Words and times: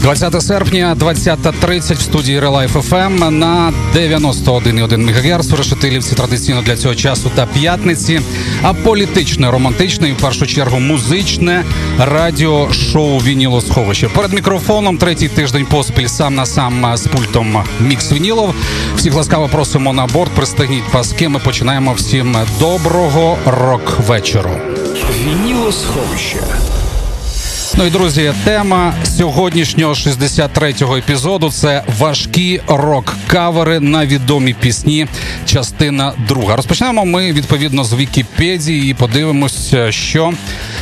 20 0.00 0.42
серпня, 0.42 0.96
20.30 1.00 1.94
в 1.94 2.00
студії 2.00 2.40
Релайф 2.40 2.76
FM 2.76 3.30
на 3.30 3.72
91,1 3.94 4.96
МГц. 4.96 5.50
В 5.50 5.54
Решетилівці 5.54 6.14
традиційно 6.14 6.62
для 6.62 6.76
цього 6.76 6.94
часу 6.94 7.30
та 7.34 7.46
п'ятниці. 7.46 8.20
Аполітичне, 8.62 9.50
романтичне 9.50 10.08
і 10.08 10.12
в 10.12 10.16
першу 10.16 10.46
чергу 10.46 10.80
музичне 10.80 11.64
радіошоу 11.98 13.18
Вінілосховище. 13.18 14.08
Перед 14.08 14.32
мікрофоном 14.32 14.98
третій 14.98 15.28
тиждень 15.28 15.66
поспіль 15.66 16.06
сам 16.06 16.34
на 16.34 16.46
сам 16.46 16.96
з 16.96 17.06
пультом 17.06 17.64
Мікс 17.80 18.12
Вінілов. 18.12 18.54
Всіх 18.96 19.14
ласкаво 19.14 19.48
просимо 19.48 19.92
на 19.92 20.06
борт. 20.06 20.30
Пристегніть 20.30 20.92
паски. 20.92 21.28
Ми 21.28 21.38
починаємо 21.38 21.92
всім 21.92 22.36
доброго 22.60 23.38
рок 23.46 24.00
вечору. 24.06 24.50
Вініло 25.24 25.72
сховище. 25.72 26.59
Ну 27.80 27.86
і 27.86 27.90
друзі, 27.90 28.32
тема 28.44 28.94
сьогоднішнього 29.04 29.92
63-го 29.92 30.96
епізоду 30.96 31.50
це 31.50 31.82
важкі 31.98 32.60
рок-кавери 32.66 33.80
на 33.80 34.06
відомі 34.06 34.54
пісні. 34.54 35.06
Частина 35.46 36.12
друга. 36.28 36.56
Розпочнемо 36.56 37.04
ми 37.04 37.32
відповідно 37.32 37.84
з 37.84 37.94
Вікіпедії 37.94 38.90
і 38.90 38.94
подивимося, 38.94 39.92
що 39.92 40.32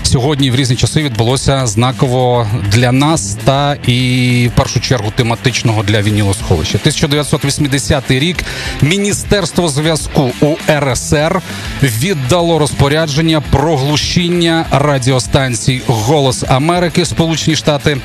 сьогодні 0.09 0.51
в 0.51 0.57
різні 0.57 0.77
часи 0.77 1.03
відбулося 1.03 1.67
знаково 1.67 2.47
для 2.69 2.93
нас 2.93 3.37
та 3.45 3.75
і 3.87 4.51
в 4.53 4.57
першу 4.57 4.81
чергу 4.81 5.13
тематичного 5.17 5.83
для 5.83 6.03
вінілосховища. 6.03 6.79
1980 6.79 8.11
рік 8.11 8.45
Міністерство 8.83 9.69
зв'язку 9.69 10.31
УРСР 10.41 11.41
віддало 11.83 12.59
розпорядження 12.59 13.41
про 13.41 13.77
глушіння 13.77 14.67
радіостанцій 14.71 15.83
Голос 15.87 16.45
Америки, 16.49 17.05
Сполучені 17.05 17.57
Штати, 17.57 17.97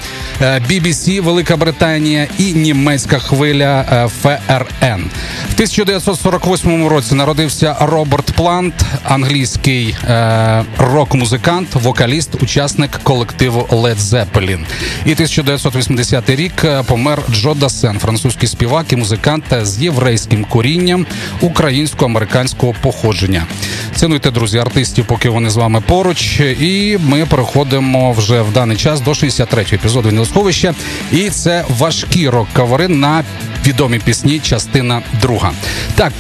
BBC, 0.42 1.22
Велика 1.22 1.58
Британія 1.58 2.28
і 2.38 2.54
німецька 2.54 3.20
хвиля 3.20 4.10
ФРН. 4.22 5.02
В 5.50 5.54
1948 5.54 6.88
році 6.88 7.16
народився 7.16 7.76
Роберт 7.80 8.32
Плант, 8.32 8.74
англійський 9.04 9.96
е, 10.10 10.64
рок-музикант, 10.78 11.76
вокаліст, 11.94 12.44
учасник 12.44 13.00
колективу 13.04 13.68
Led 13.72 13.98
Zeppelin. 13.98 14.60
І 15.06 15.12
1980 15.12 16.30
рік 16.30 16.66
помер 16.86 17.22
Джо 17.32 17.54
Дасен, 17.54 18.00
французький 18.00 18.50
співак 18.50 18.94
і 18.94 18.96
музикант 18.96 19.44
з 19.62 19.82
єврейським 19.82 20.46
корінням 20.46 21.06
українсько-американського 21.42 22.74
походження. 22.82 23.46
Цінуйте, 23.96 24.32
друзі, 24.32 24.58
артистів, 24.58 25.06
поки 25.06 25.30
вони 25.30 25.50
з 25.50 25.56
вами 25.56 25.82
поруч. 25.82 26.40
І 26.40 26.98
ми 27.04 27.26
переходимо 27.26 28.12
вже 28.12 28.42
в 28.42 28.54
даний 28.54 28.78
час 28.78 29.02
до 29.02 29.12
63-го 29.12 29.76
епізоду 29.76 30.10
«Вінилосховища». 30.10 30.74
І 31.12 31.30
це 31.30 31.66
важкі 31.80 32.30
рок-кавери 32.30 32.88
на 32.88 33.24
відомі 33.68 34.00
пісні, 34.00 34.40
частина 34.40 35.02
друга. 35.22 35.52
Так, 35.96 36.14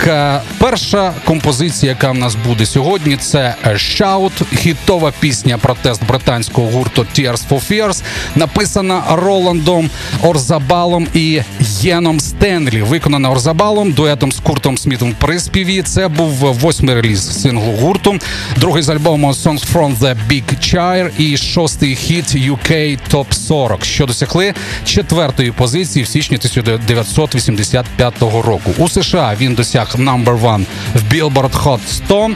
перша 0.57 1.13
композиція, 1.25 1.91
яка 1.91 2.11
в 2.11 2.17
нас 2.17 2.35
буде 2.35 2.65
сьогодні, 2.65 3.17
це 3.17 3.55
«Shout», 3.65 4.55
хітова 4.55 5.13
пісня 5.19 5.57
протест 5.63 6.01
британського 6.07 6.67
гурту 6.67 7.05
«Tears 7.15 7.41
for 7.49 7.61
Fears», 7.71 8.03
написана 8.35 9.03
Роландом 9.11 9.89
Орзабалом 10.21 11.07
і 11.13 11.41
Єном 11.81 12.19
Стенлі, 12.19 12.81
виконана 12.81 13.31
Орзабалом 13.31 13.91
дуетом 13.91 14.31
з 14.31 14.39
Куртом 14.39 14.77
Смітом 14.77 15.11
в 15.11 15.15
приспіві. 15.15 15.81
Це 15.81 16.07
був 16.07 16.29
восьмий 16.31 16.95
реліз 16.95 17.41
синглу 17.41 17.71
гурту. 17.71 18.19
Другий 18.57 18.83
з 18.83 18.89
альбому 18.89 19.31
«Songs 19.31 19.73
from 19.73 19.97
the 19.97 20.15
Big 20.29 20.43
Chair» 20.59 21.09
і 21.17 21.37
шостий 21.37 21.95
хіт 21.95 22.35
UK 22.35 22.99
Top 23.11 23.33
40, 23.33 23.85
що 23.85 24.05
досягли 24.05 24.53
четвертої 24.85 25.51
позиції 25.51 26.05
в 26.05 26.07
січні 26.07 26.37
1985 26.37 28.21
року. 28.21 28.73
У 28.77 28.89
США 28.89 29.35
він 29.39 29.53
досяг 29.53 29.95
number 29.97 30.41
one 30.41 30.65
в 30.95 31.13
Billboard 31.13 31.63
Hot 31.63 31.79
100 31.89 32.31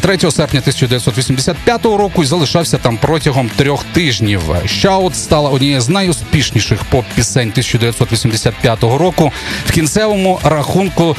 3 0.00 0.18
серпня 0.30 0.60
1985 0.60 1.84
року 1.84 2.22
і 2.22 2.26
залишався 2.48 2.78
там 2.78 2.96
протягом 2.96 3.48
трьох 3.56 3.84
тижнів. 3.84 4.42
Shout 4.64 5.14
стала 5.14 5.50
однією 5.50 5.80
з 5.80 5.88
найуспішніших 5.88 6.84
поп-пісень 6.84 7.50
1985 7.50 8.82
року. 8.82 9.32
В 9.66 9.72
кінцевому 9.72 10.40
рахунку 10.44 11.16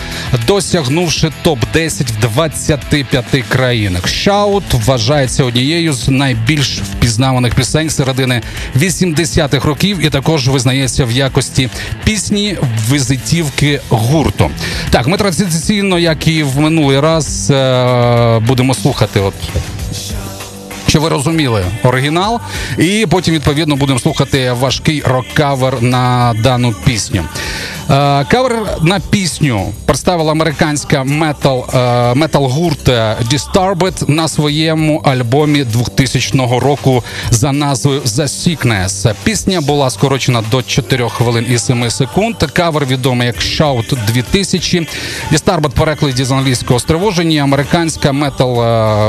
досягнувши 0.47 1.31
топ 1.41 1.59
10 1.73 2.12
в 2.12 2.19
25 2.19 3.25
країнах. 3.50 4.07
Shout 4.07 4.63
вважається 4.85 5.44
однією 5.44 5.94
з 5.94 6.09
найбільш 6.09 6.81
впізнаваних 6.81 7.56
пісень 7.56 7.90
середини 7.90 8.41
80-х 8.75 9.67
років 9.67 10.06
і 10.06 10.09
також 10.09 10.47
визнається 10.47 11.06
в 11.06 11.11
якості 11.11 11.69
пісні 12.03 12.57
візитівки 12.91 13.81
гурту. 13.90 14.51
Так, 14.90 15.07
ми 15.07 15.17
традиційно, 15.17 16.00
як 16.00 16.28
і 16.28 16.44
в 16.44 16.59
минулий 16.59 17.00
раз, 17.00 17.51
будемо 18.47 18.73
слухати. 18.73 19.19
От 19.19 19.34
що 20.89 21.01
ви 21.01 21.09
розуміли 21.09 21.66
оригінал, 21.83 22.39
і 22.77 23.05
потім 23.09 23.33
відповідно 23.33 23.75
будемо 23.75 24.00
слухати 24.00 24.51
важкий 24.51 25.03
рок-кавер 25.05 25.81
на 25.81 26.35
дану 26.44 26.75
пісню. 26.85 27.23
Кавер 27.89 28.77
на 28.81 29.00
пісню 29.00 29.73
представила 29.85 30.31
американська 30.31 31.03
метал 31.03 31.66
метал 32.16 32.47
гурт 32.47 32.89
Disturbed 33.31 34.09
на 34.09 34.27
своєму 34.27 35.00
альбомі 35.00 35.63
2000 35.63 36.38
року 36.59 37.03
за 37.29 37.51
назвою 37.51 38.01
The 38.01 38.23
Sickness. 38.23 39.13
Пісня 39.23 39.61
була 39.61 39.89
скорочена 39.89 40.44
до 40.51 40.63
4 40.63 41.09
хвилин 41.09 41.45
і 41.49 41.59
7 41.59 41.89
секунд. 41.89 42.35
Кавер 42.53 42.85
відомий 42.85 43.28
як 43.28 43.35
Shout 43.35 43.97
2000. 44.07 44.88
Disturbed 45.31 45.69
перекладі 45.69 46.23
з 46.23 46.31
англійського 46.31 46.79
стривоження. 46.79 47.44
Американська 47.44 48.11
метал 48.11 48.55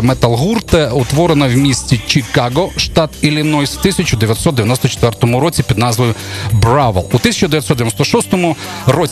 метал 0.03 0.35
гурт 0.35 0.75
утворена 0.93 1.49
в 1.49 1.57
місті 1.57 2.01
Чикаго, 2.07 2.71
штат 2.77 3.11
Іллінойс, 3.23 3.77
в 3.77 3.79
1994 3.79 5.41
році 5.41 5.63
під 5.63 5.79
назвою 5.79 6.15
Бравл. 6.53 7.05
У 7.13 7.17
1996 7.17 8.33
році 8.33 8.57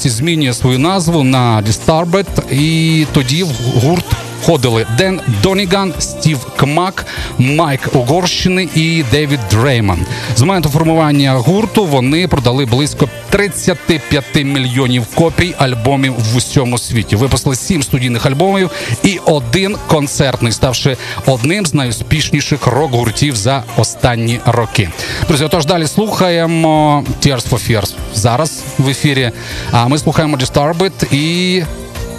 змінює 0.08 0.52
свою 0.52 0.78
назву 0.78 1.24
на 1.24 1.62
Disturbed, 1.62 2.52
і 2.52 3.06
тоді 3.12 3.46
гурт 3.82 4.16
входили 4.42 4.86
Ден 4.98 5.20
Доніган, 5.42 5.94
Стів 5.98 6.46
Кмак, 6.56 7.06
Майк 7.38 7.80
Угорщини 7.92 8.68
і 8.74 9.04
Девід 9.10 9.40
Дрейман. 9.50 10.06
З 10.36 10.40
моменту 10.40 10.68
формування 10.68 11.32
гурту 11.32 11.84
вони 11.84 12.28
продали 12.28 12.64
близько 12.64 13.08
35 13.30 14.24
мільйонів 14.34 15.06
копій 15.14 15.54
альбомів 15.58 16.14
в 16.32 16.36
усьому 16.36 16.78
світі. 16.78 17.16
Випустили 17.16 17.56
сім 17.56 17.82
студійних 17.82 18.26
альбомів 18.26 18.70
і 19.02 19.20
один 19.24 19.76
концертний, 19.86 20.52
ставши 20.52 20.96
одним 21.26 21.66
з 21.66 21.74
найуспішніших 21.74 22.66
рок-гуртів 22.66 23.36
за 23.36 23.64
останні 23.76 24.40
роки. 24.46 24.90
Друзі, 25.28 25.44
отож 25.44 25.66
далі 25.66 25.86
слухаємо 25.86 27.04
Tears 27.22 27.48
for 27.48 27.70
Fears 27.70 27.94
зараз 28.14 28.62
в 28.78 28.88
ефірі. 28.88 29.30
А 29.70 29.88
ми 29.88 29.98
слухаємо 29.98 30.36
Disturbed 30.36 31.14
і 31.14 31.62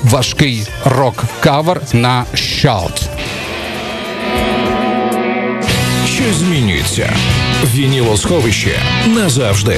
важкий 0.04 0.68
рок-кавер 0.86 1.82
на 1.94 2.26
Shout. 2.34 3.10
Що 6.06 6.34
змінюється? 6.34 7.14
Вінілосховище 7.76 8.80
назавжди. 9.08 9.78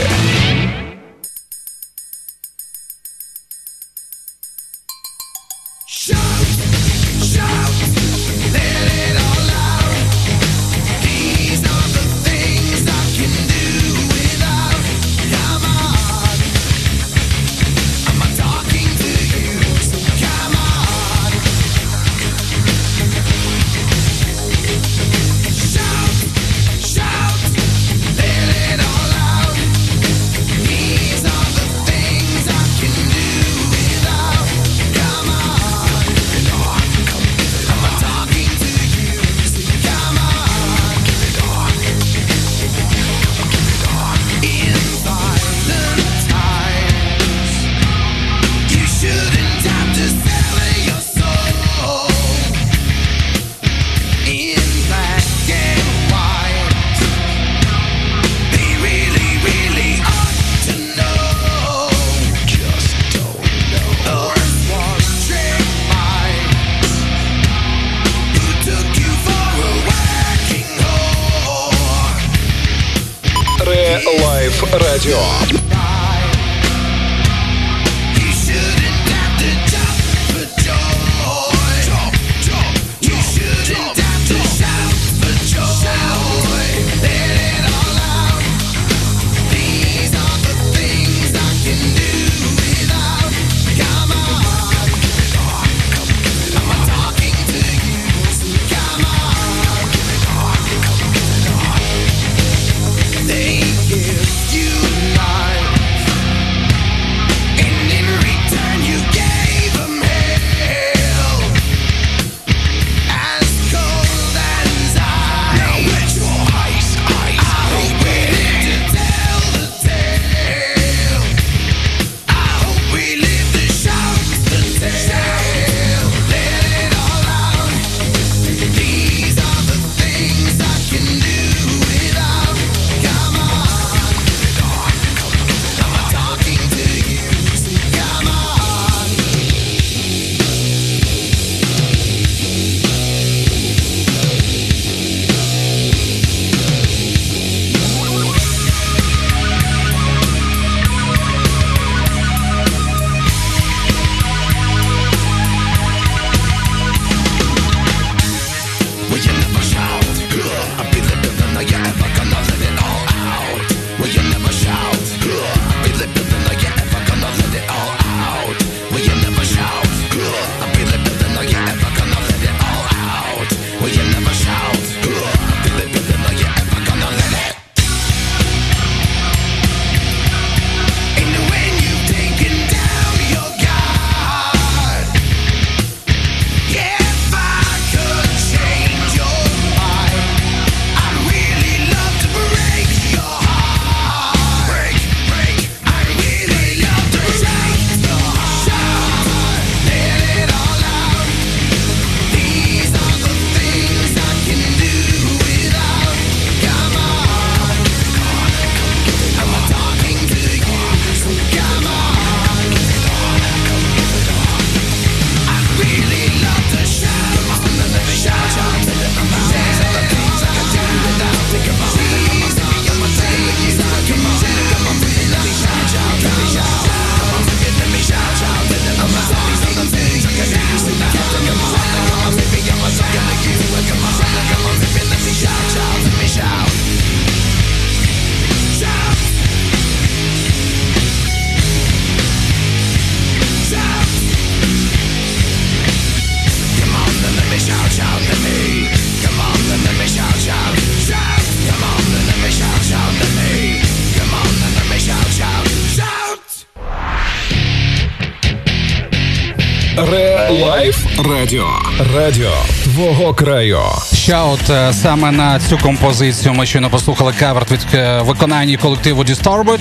Радіо. 261.42 261.68
Радіо 262.16 262.52
твого 262.84 263.34
краю. 263.34 263.80
Ще 264.14 264.38
от 264.38 264.70
е, 264.70 264.94
саме 264.94 265.32
на 265.32 265.60
цю 265.60 265.78
композицію 265.78 266.54
ми 266.54 266.66
щойно 266.66 266.90
послухали 266.90 267.34
кавер 267.40 267.66
від 267.72 267.80
е, 267.94 268.22
виконання 268.22 268.78
колективу 268.78 269.24
Disturbed. 269.24 269.80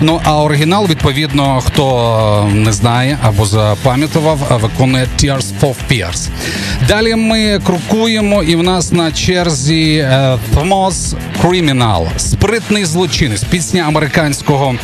Ну 0.00 0.20
а 0.24 0.42
оригінал, 0.42 0.86
відповідно, 0.86 1.60
хто 1.60 2.50
не 2.54 2.72
знає 2.72 3.18
або 3.22 3.46
запам'ятував, 3.46 4.58
виконує 4.62 5.06
Tears 5.18 5.46
for 5.60 5.74
Fears. 5.90 6.28
Далі 6.88 7.14
ми 7.14 7.60
крокуємо, 7.66 8.42
і 8.42 8.56
в 8.56 8.62
нас 8.62 8.92
на 8.92 9.12
черзі 9.12 9.96
е, 9.96 10.38
Thmos 10.54 11.14
Criminal. 11.42 12.18
спритний 12.18 12.84
злочинець, 12.84 13.44
пісня 13.44 13.82
американського 13.82 14.74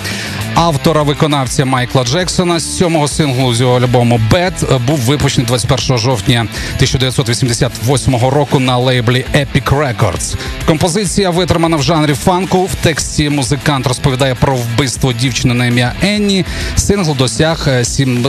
автора-виконавця 0.54 1.64
Майкла 1.64 2.04
Джексона 2.04 2.60
з 2.60 2.76
сьомого 2.76 3.08
синглу 3.08 3.54
з 3.54 3.60
його 3.60 3.80
альбому 3.80 4.20
«Bad» 4.30 4.78
був 4.86 4.98
випущений 4.98 5.46
21 5.46 5.98
жовтня 5.98 6.40
1988 6.74 8.16
року 8.16 8.58
на 8.58 8.76
лейблі 8.76 9.24
Epic 9.34 9.64
Records. 9.64 10.36
Композиція 10.66 11.30
витримана 11.30 11.76
в 11.76 11.82
жанрі 11.82 12.14
фанку. 12.14 12.64
В 12.64 12.74
тексті 12.74 13.30
музикант 13.30 13.86
розповідає 13.86 14.34
про 14.34 14.56
вбивство 14.56 15.12
дівчини 15.12 15.54
на 15.54 15.66
ім'я 15.66 15.92
Енні. 16.02 16.44
Сингл 16.76 17.16
досяг 17.16 17.68
е, 17.68 17.84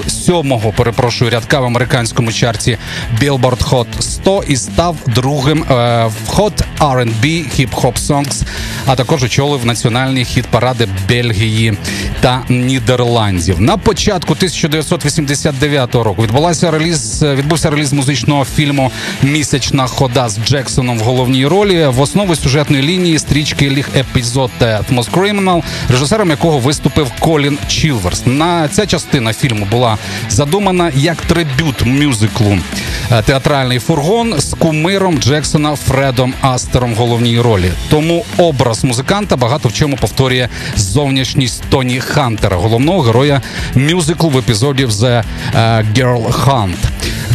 сьомого 0.08 0.72
перепрошую 0.72 1.32
рядка 1.32 1.60
в 1.60 1.66
американському 1.66 2.32
чарті 2.32 2.78
Billboard 3.22 3.70
Hot 3.70 3.88
100 4.00 4.44
і 4.48 4.56
став 4.56 4.96
другим 5.06 5.64
е, 5.64 5.74
в 6.06 6.30
Hot 6.30 6.64
R&B 6.80 7.26
Hip 7.26 7.70
Hop 7.70 8.08
Songs, 8.08 8.44
а 8.86 8.96
також 8.96 9.24
очолив 9.24 9.66
національні 9.66 10.26
хіт 10.26 10.46
паради 10.46 10.88
Бельгії 11.10 11.78
та 12.22 12.44
Нідерландів. 12.50 13.62
На 13.62 13.78
початку 13.78 14.34
1989 14.34 15.96
року 15.96 16.24
відбулася 16.24 16.72
реліз. 16.72 17.24
Відбувся 17.24 17.70
реліз 17.70 17.94
музичного 17.94 18.46
фільму 18.46 18.92
Місячна 19.24 19.88
хода 19.88 20.30
з 20.30 20.40
Джексоном 20.46 21.00
в 21.00 21.02
головній 21.02 21.48
ролі. 21.48 21.86
В 21.88 22.02
основу 22.02 22.36
сюжетної 22.36 22.84
лінії 22.84 23.20
стрічки 23.20 23.70
ліг 23.70 23.90
епізод 23.96 24.52
Atmos 24.62 25.12
Criminal, 25.12 25.64
режисером 25.90 26.30
якого 26.30 26.60
виступив 26.60 27.12
Колін 27.20 27.58
Чілверс. 27.68 28.22
На 28.26 28.68
ця 28.68 28.86
частина 28.86 29.34
фільму 29.34 29.68
була 29.72 29.98
задумана 30.30 30.92
як 30.96 31.18
трибют 31.22 31.86
мюзиклу 31.86 32.58
е, 33.12 33.22
театральний 33.22 33.80
фургон 33.80 34.34
з 34.38 34.54
кумиром 34.54 35.18
Джексона 35.18 35.76
Фредом 35.76 36.34
Астером 36.42 36.94
в 36.94 36.98
головній 36.98 37.40
ролі. 37.40 37.72
Тому 37.90 38.26
образ 38.38 38.84
музиканта 38.84 39.36
багато 39.36 39.70
в 39.70 39.74
чому 39.74 39.98
повторює 39.98 40.50
зовнішність 40.76 41.64
Тоні 41.70 42.00
Хантера, 42.04 42.58
головного 42.58 43.02
героя 43.02 43.42
мюзиклу 43.76 44.30
в 44.30 44.38
епізоді 44.38 44.86
The 44.86 45.24
Girl 45.96 46.46
Hunt. 46.46 46.78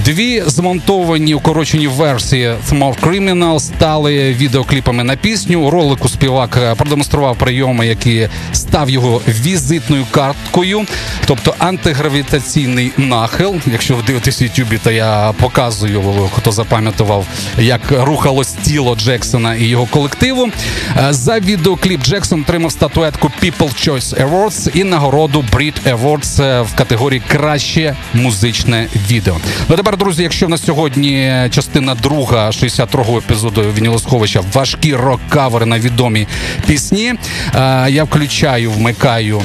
Дві 0.05 0.43
змонтовані 0.47 1.35
укорочені 1.35 1.87
версії 1.87 2.55
Small 2.71 3.01
Criminal 3.01 3.61
стали 3.61 4.33
відеокліпами 4.33 5.05
на 5.05 5.17
пісню. 5.17 5.61
У 5.61 5.71
ролику 5.71 6.09
співак 6.09 6.59
е, 6.63 6.75
продемонстрував 6.75 7.37
прийоми, 7.37 7.87
які 7.87 8.29
став 8.53 8.91
його 8.91 9.21
візитною 9.29 10.07
карткою, 10.11 10.87
тобто 11.27 11.55
антигравітаційний 11.59 12.93
нахил. 12.97 13.57
Якщо 13.67 13.95
ви 13.95 14.03
дивитесь 14.03 14.43
в 14.43 14.45
Ютубі, 14.45 14.79
то 14.85 14.91
я 14.91 15.33
показую, 15.41 16.03
хто 16.37 16.53
запам'ятував, 16.53 17.27
як 17.59 17.81
рухалось 17.91 18.53
тіло 18.53 18.97
Джексона 18.97 19.55
і 19.55 19.65
його 19.65 19.87
колективу. 19.87 20.49
Е, 20.97 21.13
за 21.13 21.39
відеокліп 21.39 22.03
Джексон 22.03 22.41
отримав 22.41 22.73
статуетку 22.73 23.31
People 23.43 23.89
Choice 23.89 24.27
Awards 24.27 24.77
і 24.77 24.85
нагороду 24.85 25.45
Brit 25.53 25.75
Awards 25.97 26.43
е, 26.43 26.63
в 26.63 26.75
категорії 26.75 27.23
Краще 27.29 27.97
музичне 28.15 28.87
відео. 29.11 29.37
Ну 29.69 29.77
тепер, 29.77 29.98
друзі, 29.99 30.23
якщо 30.23 30.47
в 30.47 30.49
нас 30.49 30.65
сьогодні 30.65 31.33
частина 31.51 31.95
друга 31.95 32.47
62-го 32.51 33.19
епізоду 33.19 33.65
вінілосховища 33.77 34.41
важкі 34.53 34.95
рок-кавери 34.95 35.67
на 35.67 35.79
відомі 35.79 36.27
пісні, 36.67 37.15
е, 37.55 37.87
я 37.91 38.05
включаю, 38.05 38.71
вмикаю 38.71 39.43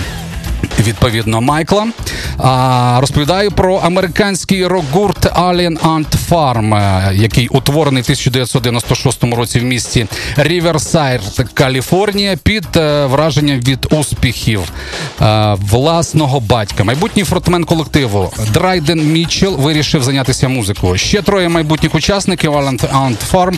відповідно 0.79 1.41
Майкла. 1.41 1.87
А, 2.37 2.97
Розповідаю 3.01 3.51
про 3.51 3.75
американський 3.75 4.67
рок-гурт 4.67 5.25
Alien 5.25 5.79
Ant 5.79 6.05
Farm, 6.29 6.75
е, 6.75 7.15
який 7.15 7.47
утворений 7.47 8.01
в 8.01 8.05
1996 8.05 9.23
році 9.23 9.59
в 9.59 9.63
місті 9.63 10.07
Ріверсайд, 10.37 11.21
Каліфорнія, 11.53 12.37
під 12.43 12.67
е, 12.75 13.05
враженням 13.05 13.59
від 13.59 13.87
успіхів 13.91 14.61
е, 15.21 15.55
власного 15.59 16.39
батька. 16.39 16.83
Майбутній 16.83 17.23
фронтмен 17.23 17.63
колективу 17.63 18.31
Драйден 18.53 19.11
Мітчелл 19.11 19.55
вирішив 19.55 20.03
зайнятися 20.03 20.47
музикою. 20.47 20.97
Ще 20.97 21.21
троє 21.21 21.49
майбутніх 21.49 21.95
учасників 21.95 22.51
Alien 22.51 22.79
Ant 22.93 23.17
Farm 23.31 23.57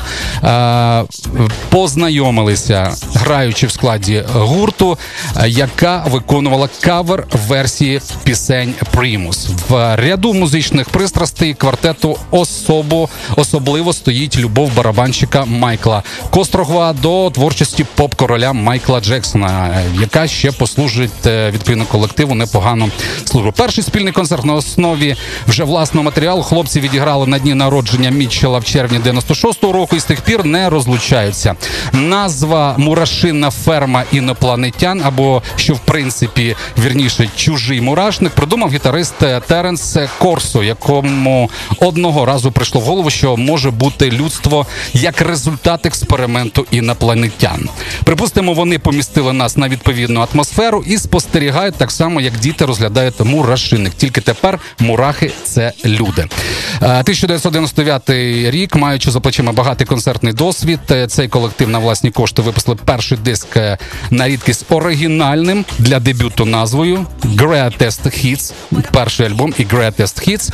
познайомилися, 1.69 2.91
граючи 3.13 3.67
в 3.67 3.71
складі 3.71 4.23
гурту, 4.33 4.97
яка 5.45 6.03
виконувала 6.09 6.69
кавер 6.81 7.04
версії 7.47 8.01
пісень 8.23 8.73
Примус. 8.91 9.49
В 9.69 9.95
ряду 9.95 10.33
музичних 10.33 10.89
пристрастей 10.89 11.53
квартету 11.53 12.17
особо 12.31 13.09
особливо 13.35 13.93
стоїть 13.93 14.37
любов 14.37 14.75
барабанщика 14.75 15.45
Майкла 15.45 16.03
Кострогва 16.29 16.93
до 16.93 17.29
творчості 17.29 17.85
поп-короля 17.95 18.53
Майкла 18.53 19.01
Джексона, 19.01 19.81
яка 20.01 20.27
ще 20.27 20.51
послужить 20.51 21.27
е, 21.27 21.51
відповідно 21.51 21.85
колективу 21.85 22.35
непогану 22.35 22.89
службу. 23.25 23.51
Перший 23.51 23.83
спільний 23.83 24.13
концерт 24.13 24.45
на 24.45 24.53
основі 24.53 25.15
вже 25.47 25.63
власного 25.63 26.03
матеріалу. 26.03 26.43
Хлопці 26.43 26.79
відіграли 26.79 27.27
на 27.27 27.39
дні 27.39 27.53
народження 27.53 28.09
Мітчела 28.09 28.59
в 28.59 28.65
червні 28.65 28.99
96-го 28.99 29.73
року 29.73 29.95
і 29.95 29.99
з 29.99 30.03
тих 30.05 30.21
пір 30.21 30.45
не 30.45 30.69
розлучаються. 30.69 31.55
Назва 31.91 32.75
Мурашинна 32.77 33.51
ферма 33.51 34.03
інопланетян 34.11 35.01
або 35.05 35.43
що 35.55 35.73
в 35.73 35.79
принципі 35.79 36.55
вірніше 36.95 37.29
чужий 37.35 37.81
мурашник 37.81 38.33
придумав 38.33 38.71
гітарист 38.73 39.13
Теренс 39.47 39.97
Корсо, 40.19 40.63
якому 40.63 41.49
одного 41.79 42.25
разу 42.25 42.51
прийшло 42.51 42.81
в 42.81 42.83
голову, 42.83 43.09
що 43.09 43.37
може 43.37 43.71
бути 43.71 44.11
людство 44.11 44.65
як 44.93 45.21
результат 45.21 45.85
експерименту 45.85 46.65
інопланетян. 46.71 47.69
Припустимо, 48.03 48.53
вони 48.53 48.79
помістили 48.79 49.33
нас 49.33 49.57
на 49.57 49.69
відповідну 49.69 50.27
атмосферу 50.33 50.83
і 50.87 50.97
спостерігають 50.97 51.75
так 51.75 51.91
само, 51.91 52.21
як 52.21 52.39
діти 52.39 52.65
розглядають 52.65 53.19
мурашинник. 53.19 53.93
Тільки 53.93 54.21
тепер 54.21 54.59
мурахи 54.79 55.31
це 55.43 55.73
люди. 55.85 56.27
1999 56.75 58.09
е, 58.09 58.51
рік, 58.51 58.75
маючи 58.75 59.11
за 59.11 59.19
плечима 59.19 59.51
багатий 59.51 59.87
концертний 59.87 60.33
досвід, 60.33 60.79
е, 60.91 61.07
цей 61.07 61.27
колектив 61.27 61.69
на 61.69 61.79
власні 61.79 62.11
кошти 62.11 62.41
випустили 62.41 62.77
перший 62.85 63.17
диск 63.17 63.57
е, 63.57 63.77
на 64.11 64.27
рідкість 64.27 64.65
оригінальним 64.69 65.65
для 65.79 65.99
дебюту 65.99 66.45
назвою 66.45 66.84
Greatest 67.23 68.05
Hits, 68.05 68.53
перший 68.91 69.25
альбом 69.25 69.53
і 69.57 69.63
Greatest 69.63 70.29
Hits. 70.29 70.51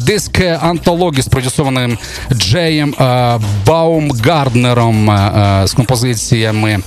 Диск 0.00 0.40
ANThology 0.60 1.22
спродюсований 1.22 1.98
Джеєм 2.32 2.94
Баумгарднером 3.66 5.06
з 5.64 5.72
композиціями 5.72 6.78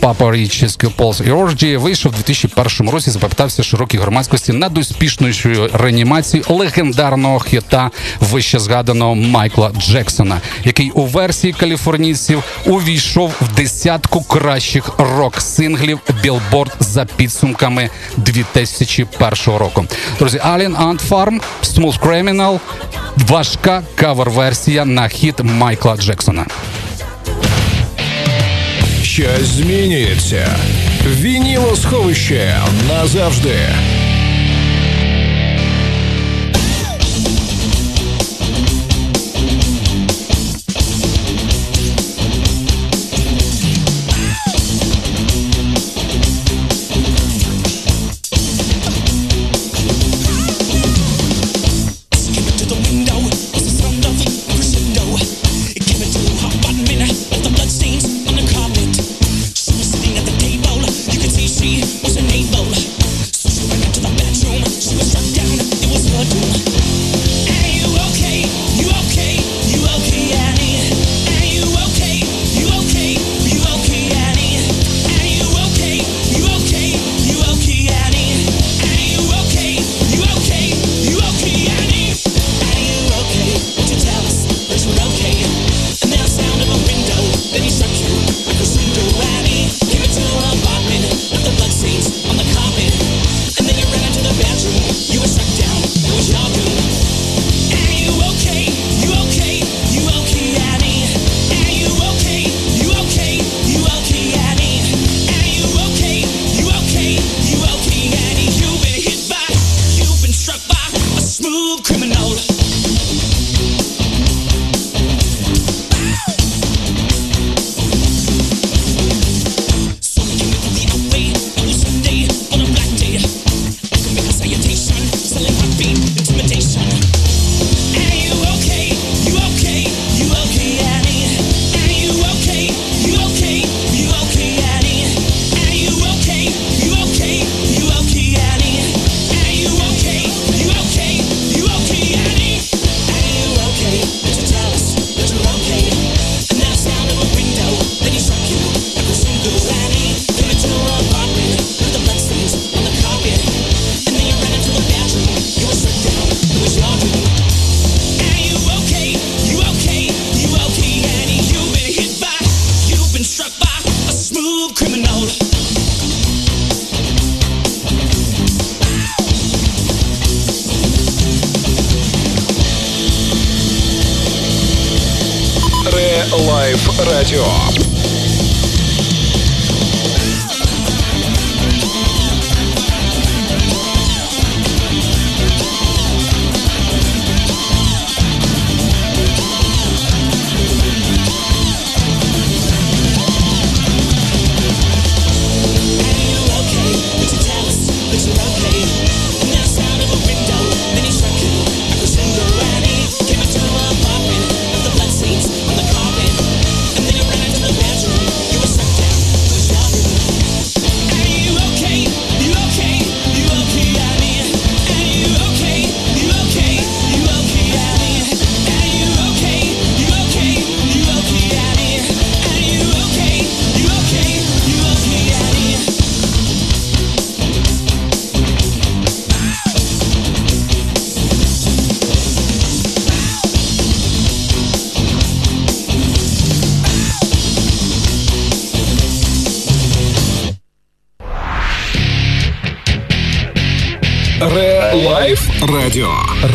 Papa 0.00 0.32
Roach, 0.32 0.64
Скілполс 0.70 1.20
і 1.26 1.30
Орджі 1.30 1.76
вийшов 1.76 2.12
у 2.12 2.16
2001 2.16 2.90
році. 2.90 3.10
Запам'ятався 3.10 3.62
широкій 3.62 3.98
громадськості 3.98 4.52
над 4.52 4.78
успішною 4.78 5.70
реанімацією 5.72 6.46
легендарного 6.48 7.40
хіта 7.40 7.90
вище 8.20 8.58
згаданого 8.58 9.14
Майкла 9.14 9.70
Джексона, 9.78 10.40
який 10.64 10.90
у 10.90 11.04
версії 11.06 11.52
каліфорнійців 11.52 12.42
увійшов 12.66 13.32
в 13.40 13.54
десятку 13.54 14.22
кращих 14.22 14.90
рок-синглів 14.98 15.98
Billboard 16.22 16.76
за 16.80 17.04
підсумками 17.04 17.90
2001 18.22 19.56
року. 19.58 19.84
Друзі, 20.18 20.38
Alien 20.38 20.76
Ant 20.76 21.08
Farm, 21.08 21.40
Smooth 21.64 21.98
Criminal, 21.98 22.60
важка 23.16 23.82
кавер-версія 23.94 24.84
на 24.84 25.08
хіт 25.08 25.34
Майкла 25.44 25.96
Джексона. 25.96 26.46
Щось 29.02 29.46
змінюється. 29.46 30.56
Вініло 31.06 31.76
сховище 31.76 32.56
назавжди. 32.88 33.56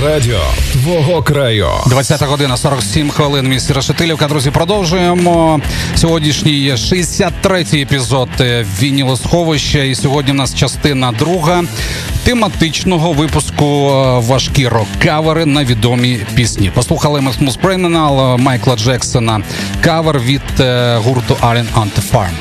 Радіо. 0.03 0.39
Твого 0.71 1.23
краю. 1.23 1.67
20 1.87 2.23
година 2.23 2.57
47 2.57 3.09
хвилин. 3.09 3.47
Місті 3.47 3.73
Решетилівка. 3.73 4.27
Друзі, 4.27 4.51
продовжуємо 4.51 5.59
сьогоднішній 5.95 6.71
63-й 6.73 7.81
епізод 7.81 8.29
Вінілосховища. 8.81 9.83
І 9.83 9.95
сьогодні 9.95 10.31
в 10.31 10.35
нас 10.35 10.55
частина 10.55 11.11
друга 11.11 11.63
тематичного 12.23 13.13
випуску 13.13 13.65
е, 13.65 14.19
важкі 14.19 14.67
рок-кавери 14.67 15.45
на 15.45 15.63
відомі 15.63 16.19
пісні. 16.35 16.71
Послухали 16.73 17.19
Smooth 17.19 17.59
Criminal 17.61 18.37
Майкла 18.37 18.75
Джексона. 18.75 19.41
Кавер 19.81 20.19
від 20.19 20.41
е, 20.59 20.97
гурту 20.97 21.37
Alien 21.41 21.65
Ant 21.75 21.97
Farm. 21.97 22.33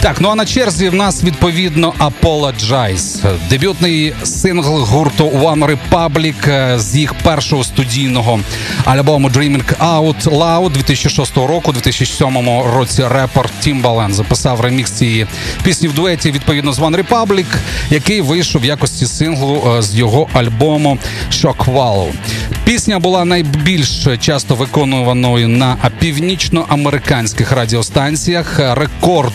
Так, 0.00 0.20
ну 0.20 0.28
а 0.28 0.34
на 0.34 0.46
черзі 0.46 0.88
в 0.88 0.94
нас 0.94 1.24
відповідно 1.24 1.92
Apologize. 1.98 3.36
Дебютний 3.50 4.14
сингл 4.24 4.78
гурту 4.84 5.28
OneRepublic 5.28 6.50
е, 6.50 6.78
з 6.78 6.96
їх 6.96 7.14
першого 7.14 7.64
студійного 7.64 8.40
альбому 8.84 9.28
Dreaming 9.28 9.78
Out 9.80 10.22
Loud 10.24 10.70
2006 10.70 11.36
року, 11.36 11.72
2007 11.72 12.36
році 12.74 13.04
репер 13.08 13.50
Timbaland 13.66 14.12
записав 14.12 14.60
ремікс 14.60 14.90
цієї 14.90 15.26
пісні 15.62 15.88
в 15.88 15.94
дуеті 15.94 16.30
відповідно 16.30 16.72
з 16.72 16.78
One 16.78 17.04
Republic, 17.04 17.46
який 17.90 18.20
вийшов 18.20 18.62
в 18.62 18.64
якості 18.64 19.06
синглу 19.06 19.74
е, 19.78 19.82
з 19.82 19.94
його 19.94 20.28
альбому 20.32 20.98
Shock 21.30 21.64
Wallow. 21.64 22.12
Пісня 22.68 22.98
була 22.98 23.24
найбільш 23.24 24.06
часто 24.20 24.54
виконуваною 24.54 25.48
на 25.48 25.76
північноамериканських 25.98 27.52
радіостанціях. 27.52 28.58
Рекорд 28.58 29.32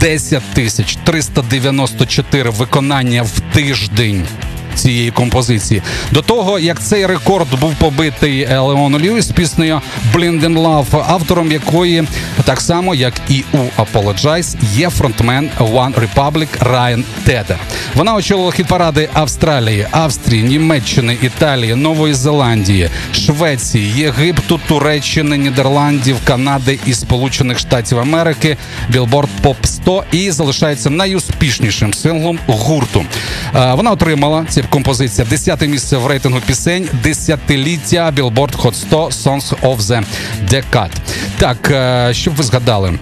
10 0.00 0.42
тисяч 0.54 0.98
394 1.04 2.50
виконання 2.50 3.22
в 3.22 3.40
тиждень 3.54 4.26
цієї 4.74 5.10
композиції. 5.10 5.82
До 6.10 6.22
того 6.22 6.58
як 6.58 6.82
цей 6.82 7.06
рекорд 7.06 7.60
був 7.60 7.74
побитий 7.74 8.46
Леону 8.46 8.98
Льюіс 8.98 9.26
піснею 9.26 9.80
«Blind 10.14 10.44
in 10.44 10.62
Love», 10.62 11.04
автором 11.08 11.52
якої 11.52 12.04
так 12.44 12.60
само 12.60 12.94
як 12.94 13.14
і 13.28 13.44
у 13.52 13.82
«Apologize» 13.82 14.56
є 14.74 14.90
фронтмен 14.90 15.50
One 15.58 15.94
Republic 15.94 16.48
Райан 16.60 17.04
Тедер. 17.24 17.56
Вона 17.94 18.14
очолила 18.14 18.50
хіт-паради 18.50 19.08
Австралії, 19.12 19.86
Австрії, 19.90 20.42
Німеччини, 20.42 21.16
Італії, 21.22 21.74
Нової 21.74 22.14
Зеландії, 22.14 22.90
Швеції, 23.12 23.92
Єгипту, 23.96 24.60
Туреччини, 24.68 25.38
Нідерландів, 25.38 26.16
Канади 26.24 26.78
і 26.86 26.94
Сполучених 26.94 27.58
Штатів 27.58 27.98
Америки. 27.98 28.56
Білборд 28.88 29.28
Поп 29.42 29.56
100 29.66 30.04
і 30.12 30.30
залишається 30.30 30.90
найуспішнішим 30.90 31.94
синглом 31.94 32.38
гурту. 32.46 33.04
Вона 33.52 33.90
отримала 33.90 34.44
ці 34.48 34.59
композиція. 34.68 35.26
Десяте 35.30 35.68
місце 35.68 35.96
в 35.96 36.06
рейтингу 36.06 36.40
пісень, 36.46 36.88
десятиліття 37.02 38.12
Billboard 38.16 38.62
Hot 38.62 38.72
100 38.72 39.06
Songs 39.06 39.60
of 39.62 39.78
the 39.78 40.04
Decade. 40.48 40.92
Так, 41.38 41.70
е, 41.70 42.14
щоб 42.14 42.34
ви 42.34 42.44
згадали 42.44 42.98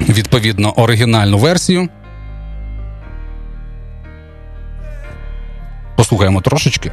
відповідно 0.00 0.72
оригінальну 0.72 1.38
версію. 1.38 1.88
Послухаємо 5.96 6.40
трошечки. 6.40 6.92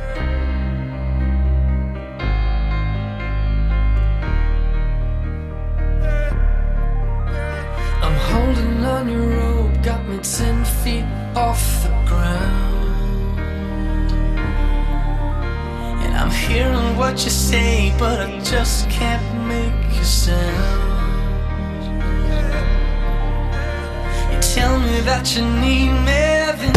What 16.98 17.24
you 17.24 17.30
say, 17.30 17.94
but 18.00 18.20
I 18.20 18.40
just 18.40 18.90
can't 18.90 19.48
make 19.48 20.00
a 20.00 20.04
sound. 20.04 20.87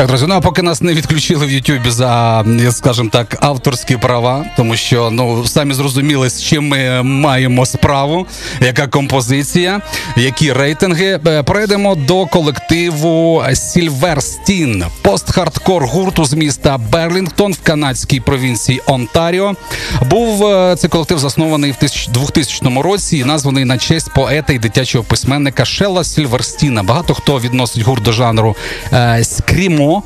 Так, 0.00 0.08
друзі, 0.08 0.24
ну 0.28 0.34
а 0.34 0.40
поки 0.40 0.62
нас 0.62 0.82
не 0.82 0.94
відключили 0.94 1.46
в 1.46 1.50
Ютубі 1.50 1.90
за, 1.90 2.44
скажімо 2.70 3.08
так, 3.12 3.36
авторські 3.40 3.96
права, 3.96 4.44
тому 4.56 4.76
що 4.76 5.10
ну 5.10 5.46
самі 5.46 5.74
зрозуміли, 5.74 6.30
з 6.30 6.42
чим 6.42 6.68
ми 6.68 7.02
маємо 7.02 7.66
справу, 7.66 8.26
яка 8.60 8.86
композиція, 8.86 9.80
які 10.16 10.52
рейтинги. 10.52 11.20
Е, 11.26 11.42
перейдемо 11.42 11.94
до 11.94 12.26
колективу 12.26 13.44
Silverstein, 13.54 14.84
пост-хардкор 15.02 15.86
гурту 15.86 16.24
з 16.24 16.34
міста 16.34 16.78
Берлінгтон 16.78 17.52
в 17.52 17.60
канадській 17.62 18.20
провінції 18.20 18.80
Онтаріо. 18.86 19.54
Був 20.10 20.46
е, 20.46 20.76
цей 20.76 20.90
колектив 20.90 21.18
заснований 21.18 21.70
в 21.70 21.76
2000 22.12 22.82
році 22.82 23.16
і 23.16 23.24
названий 23.24 23.64
на 23.64 23.78
честь 23.78 24.14
поета 24.14 24.52
і 24.52 24.58
дитячого 24.58 25.04
письменника 25.04 25.64
Шелла 25.64 26.04
Сільверстіна. 26.04 26.82
Багато 26.82 27.14
хто 27.14 27.38
відносить 27.70 27.82
гурт 27.82 28.02
до 28.02 28.12
жанру 28.12 28.56
е, 28.92 29.24
скрімо. 29.24 30.02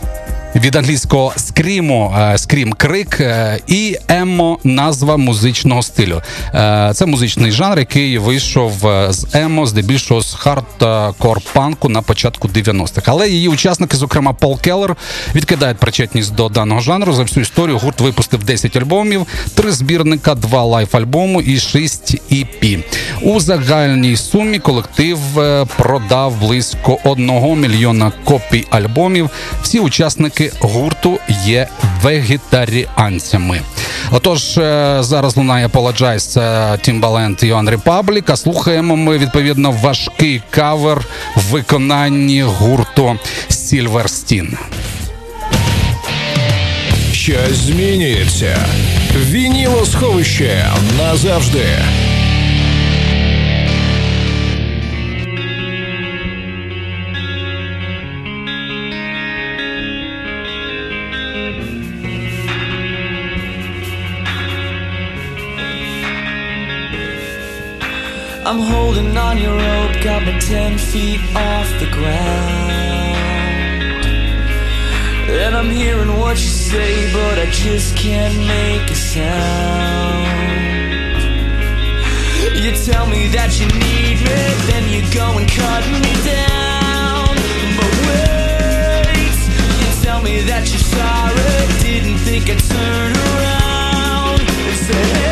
Від 0.55 0.77
англійського 0.77 1.33
скрімо, 1.37 2.17
е, 2.19 2.39
скрім 2.39 2.73
крик 2.73 3.21
е, 3.21 3.59
і 3.67 3.97
емо 4.09 4.59
назва 4.65 5.17
музичного 5.17 5.83
стилю. 5.83 6.23
Е, 6.55 6.91
це 6.95 7.07
музичний 7.07 7.53
жанр, 7.53 7.79
який 7.79 8.19
вийшов 8.19 8.73
з 9.11 9.27
емо, 9.33 9.67
здебільшого 9.67 10.21
з 10.21 10.35
хардкор 10.35 11.41
панку 11.53 11.89
на 11.89 12.03
початку 12.03 12.49
90-х. 12.49 13.03
Але 13.07 13.29
її 13.29 13.49
учасники, 13.49 13.97
зокрема 13.97 14.33
Пол 14.33 14.61
Келлер, 14.61 14.97
відкидають 15.35 15.79
причетність 15.79 16.35
до 16.35 16.49
даного 16.49 16.81
жанру. 16.81 17.13
За 17.13 17.23
всю 17.23 17.43
історію 17.43 17.79
гурт 17.79 18.01
випустив 18.01 18.45
10 18.45 18.77
альбомів, 18.77 19.27
3 19.55 19.73
збірника, 19.73 20.35
2 20.35 20.65
лайф-альбому 20.65 21.43
і 21.43 21.59
6 21.59 22.15
EP. 22.33 22.85
У 23.23 23.41
загальній 23.41 24.17
сумі 24.17 24.59
колектив 24.59 25.19
продав 25.77 26.41
близько 26.41 26.99
1 27.05 27.61
мільйона 27.61 28.13
копій 28.25 28.67
альбомів. 28.71 29.31
Всі 29.63 29.81
учасники 29.81 30.44
гурту 30.61 31.19
є 31.45 31.69
вегетаріанцями. 32.03 33.61
Отож, 34.11 34.59
е, 34.59 34.97
зараз 35.01 35.37
лунає 35.37 35.67
Apologize, 35.67 36.19
це 36.19 36.41
Timbaland 36.73 37.45
і 37.45 37.53
One 37.53 37.77
Republic, 37.77 38.23
А 38.27 38.37
слухаємо 38.37 38.97
ми 38.97 39.19
відповідно 39.19 39.71
важкий 39.71 40.43
кавер 40.51 41.05
в 41.37 41.41
виконанні 41.41 42.43
гурту 42.43 43.19
Silverstein. 43.51 44.59
Щось 47.13 47.57
змінюється. 47.57 48.59
Вінілосховище 49.31 50.67
назавжди. 50.99 51.67
I'm 68.47 68.61
holding 68.61 69.17
on 69.17 69.39
your 69.39 69.57
rope, 69.57 70.03
got 70.03 70.23
me 70.27 70.39
ten 70.39 70.77
feet 70.77 71.21
off 71.35 71.67
the 71.81 71.87
ground. 71.91 72.75
And 75.31 75.57
I'm 75.57 75.71
hearing 75.71 76.19
what 76.19 76.37
you 76.37 76.51
say, 76.51 77.11
but 77.15 77.39
I 77.39 77.47
just 77.51 77.97
can't 77.97 78.37
make 78.47 78.91
a 78.91 78.95
sound. 78.95 80.29
You 82.63 82.73
tell 82.85 83.07
me 83.07 83.29
that 83.29 83.59
you 83.59 83.67
need 83.67 84.21
me, 84.21 84.41
then 84.69 84.85
you 84.93 85.01
go 85.11 85.39
and 85.39 85.49
cut 85.49 85.83
me 86.05 86.13
down. 86.29 87.35
But 87.81 87.93
wait, 88.05 89.41
you 89.81 89.89
tell 90.05 90.21
me 90.21 90.43
that 90.43 90.69
you're 90.69 90.89
sorry, 91.01 91.65
didn't 91.81 92.19
think 92.19 92.51
I'd 92.51 92.61
turn 92.61 93.13
around 93.17 94.41
and 94.41 94.77
say, 94.85 95.24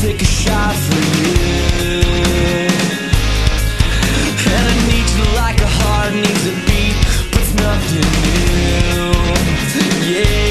take 0.00 0.20
a 0.20 0.24
shot 0.24 0.74
for 0.74 1.00
you. 1.20 2.02
And 4.54 4.64
I 4.68 4.76
need 4.90 5.08
you 5.16 5.24
like 5.36 5.58
a 5.60 5.66
heart 5.66 6.12
needs 6.14 6.46
a 6.46 6.54
beat, 6.66 6.96
but 7.30 7.40
it's 7.40 7.54
nothing 7.54 8.08
new. 8.44 9.12
Yeah. 10.12 10.45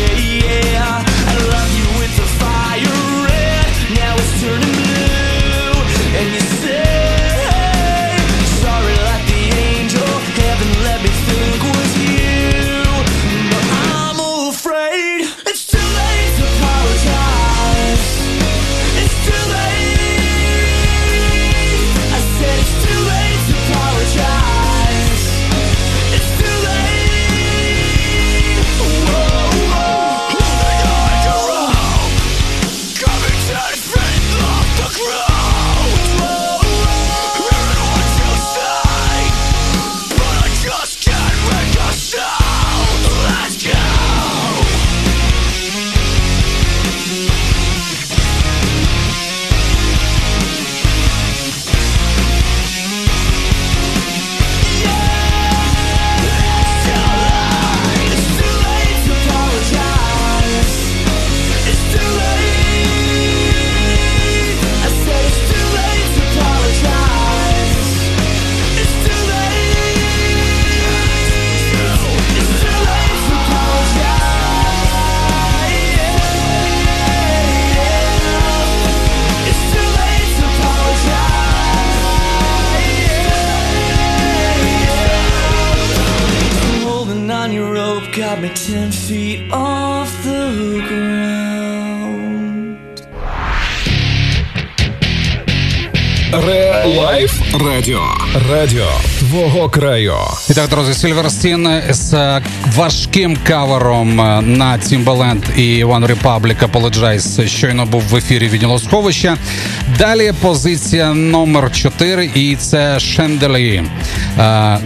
Радіо. 98.51 98.87
Твого 99.19 99.69
краю. 99.69 100.15
І 100.49 100.53
так, 100.53 100.69
друзі, 100.69 100.93
Сільверстін 100.93 101.81
з 101.89 102.13
е, 102.13 102.41
важким 102.75 103.37
кавером 103.47 104.21
е, 104.21 104.41
на 104.41 104.77
Timbaland 104.77 105.59
і 105.59 105.85
One 105.85 106.15
Republic 106.15 106.69
Apologize 106.71 107.47
щойно 107.47 107.85
був 107.85 108.01
в 108.01 108.15
ефірі 108.15 108.47
відділу 108.47 108.79
сховища. 108.79 109.37
Далі 109.97 110.33
позиція 110.41 111.13
номер 111.13 111.71
4 111.71 112.29
і 112.35 112.55
це 112.55 112.99
Шенделі 112.99 113.83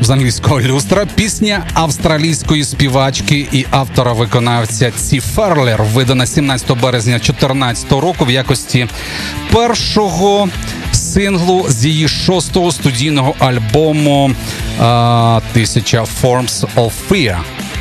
з 0.01 0.09
англійського 0.09 0.61
люстра. 0.61 1.05
Пісня 1.15 1.63
австралійської 1.73 2.63
співачки 2.63 3.47
і 3.51 3.65
автора-виконавця 3.71 4.91
Ці 4.91 5.19
Ферлер, 5.19 5.83
видана 5.83 6.25
17 6.25 6.81
березня 6.81 7.13
2014 7.13 7.91
року 7.91 8.25
в 8.25 8.31
якості 8.31 8.87
першого 9.51 10.49
синглу 11.13 11.65
з 11.69 11.85
її 11.85 12.07
шостого 12.07 12.71
студійного 12.71 13.35
альбому 13.39 14.31
«Тисяча 15.53 16.03
Forms 16.21 16.65
of 16.75 16.91
Fear» 17.09 17.37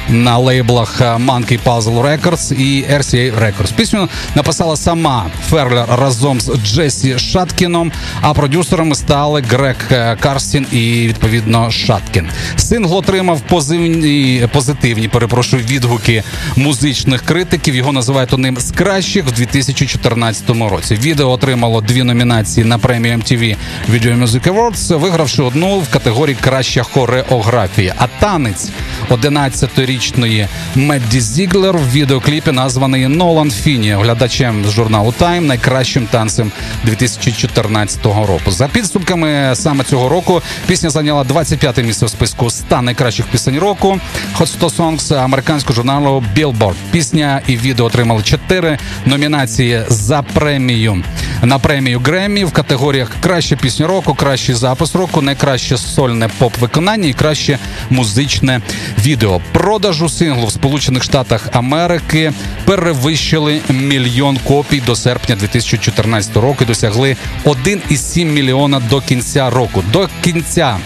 на 0.09 0.38
лейблах 0.38 1.01
а, 1.01 1.16
Monkey 1.16 1.59
Puzzle 1.64 2.03
Records 2.03 2.55
і 2.55 2.85
RCA 2.85 3.33
Records. 3.38 3.75
Пісню 3.77 4.09
написала 4.35 4.77
сама 4.77 5.27
Ферлер 5.49 5.87
разом 5.88 6.40
з 6.40 6.51
Джесі 6.64 7.18
Шаткіном, 7.18 7.92
а 8.21 8.35
продюсерами 8.35 8.94
стали 8.94 9.40
Грег 9.40 9.77
е, 9.90 10.16
Карстін 10.21 10.66
і 10.73 11.07
відповідно 11.09 11.71
Шаткін. 11.71 12.29
Сингл 12.57 12.97
отримав 12.97 13.40
позивні, 13.40 14.49
позитивні 14.53 15.09
перепрошую 15.09 15.62
відгуки 15.62 16.23
музичних 16.57 17.23
критиків. 17.23 17.75
Його 17.75 17.92
називають 17.92 18.33
одним 18.33 18.57
з 18.57 18.71
кращих 18.71 19.27
в 19.27 19.33
2014 19.33 20.51
році. 20.51 20.94
Відео 20.94 21.31
отримало 21.31 21.81
дві 21.81 22.03
номінації 22.03 22.66
на 22.66 22.79
премію 22.79 23.16
MTV 23.16 23.57
Video 23.92 24.23
Music 24.25 24.53
Awards, 24.53 24.99
вигравши 24.99 25.42
одну 25.42 25.79
в 25.79 25.88
категорії 25.88 26.37
Краща 26.40 26.83
хореографія. 26.83 27.94
А 27.99 28.07
танець 28.21 28.68
11-річної 29.11 30.47
Медді 30.75 31.21
Зіглер 31.21 31.77
в 31.77 31.92
відеокліпі 31.92 32.53
названий 32.53 33.09
Нолан 33.09 33.51
Фіні, 33.51 33.92
глядачем 33.92 34.64
з 34.64 34.71
журналу 34.71 35.14
Time 35.21 35.40
найкращим 35.40 36.07
танцем 36.07 36.53
2014 36.85 38.05
року. 38.05 38.51
За 38.51 38.68
підсумками 38.68 39.53
саме 39.55 39.85
цього 39.85 40.09
року 40.09 40.42
пісня 40.66 40.90
зайняла 40.90 41.25
25 41.25 41.85
місце 41.85 42.07
в 42.07 42.11
списку 42.11 42.51
100 42.51 42.83
найкращих 42.83 43.27
пісень 43.27 43.59
року 43.59 44.01
Hot 44.38 44.47
100 44.47 44.66
Songs 44.66 45.14
американського 45.25 45.75
журналу 45.75 46.25
Billboard. 46.37 46.75
Пісня 46.90 47.40
і 47.47 47.57
відео 47.57 47.87
отримали 47.87 48.23
4 48.23 48.79
номінації 49.07 49.83
за 49.88 50.23
премію 50.23 51.03
на 51.42 51.59
премію 51.59 52.01
Греммі 52.01 52.44
в 52.44 52.53
категоріях 52.53 53.12
Краща 53.20 53.57
пісня 53.57 53.87
року, 53.87 54.14
кращий 54.14 54.55
запис 54.55 54.94
року, 54.94 55.22
найкраще 55.22 55.77
сольне 55.77 56.29
поп-виконання 56.38 57.09
і 57.09 57.12
краще 57.12 57.59
музичне 57.90 58.61
відео. 58.98 59.40
Продажу 59.53 60.09
синглу 60.09 60.46
в 60.46 60.53
Сполучених 60.53 61.03
Штатах 61.03 61.48
Америки 61.53 62.33
перевищили 62.64 63.61
мільйон 63.68 64.38
копій 64.44 64.81
до 64.81 64.96
серпня 64.96 65.37
2014 65.37 66.37
року. 66.37 66.59
і 66.61 66.66
Досягли 66.66 67.16
1,7 67.44 68.24
мільйона 68.24 68.83
до 68.90 69.01
кінця 69.01 69.51
року. 69.51 69.85
До 69.92 70.09
кінця. 70.22 70.77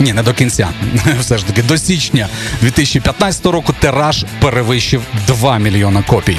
Ні, 0.00 0.12
не 0.12 0.22
до 0.22 0.34
кінця. 0.34 0.68
Все 1.20 1.38
ж 1.38 1.46
таки, 1.46 1.62
до 1.62 1.78
січня 1.78 2.28
2015 2.60 3.46
року 3.46 3.74
тираж 3.80 4.24
перевищив 4.40 5.02
2 5.26 5.58
мільйона 5.58 6.02
копій. 6.02 6.38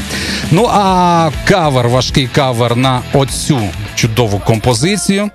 Ну 0.51 0.69
а 0.71 1.29
кавер, 1.45 1.87
важкий 1.87 2.27
кавер 2.27 2.75
на 2.75 3.01
оцю 3.13 3.59
чудову 3.95 4.39
композицію. 4.39 5.29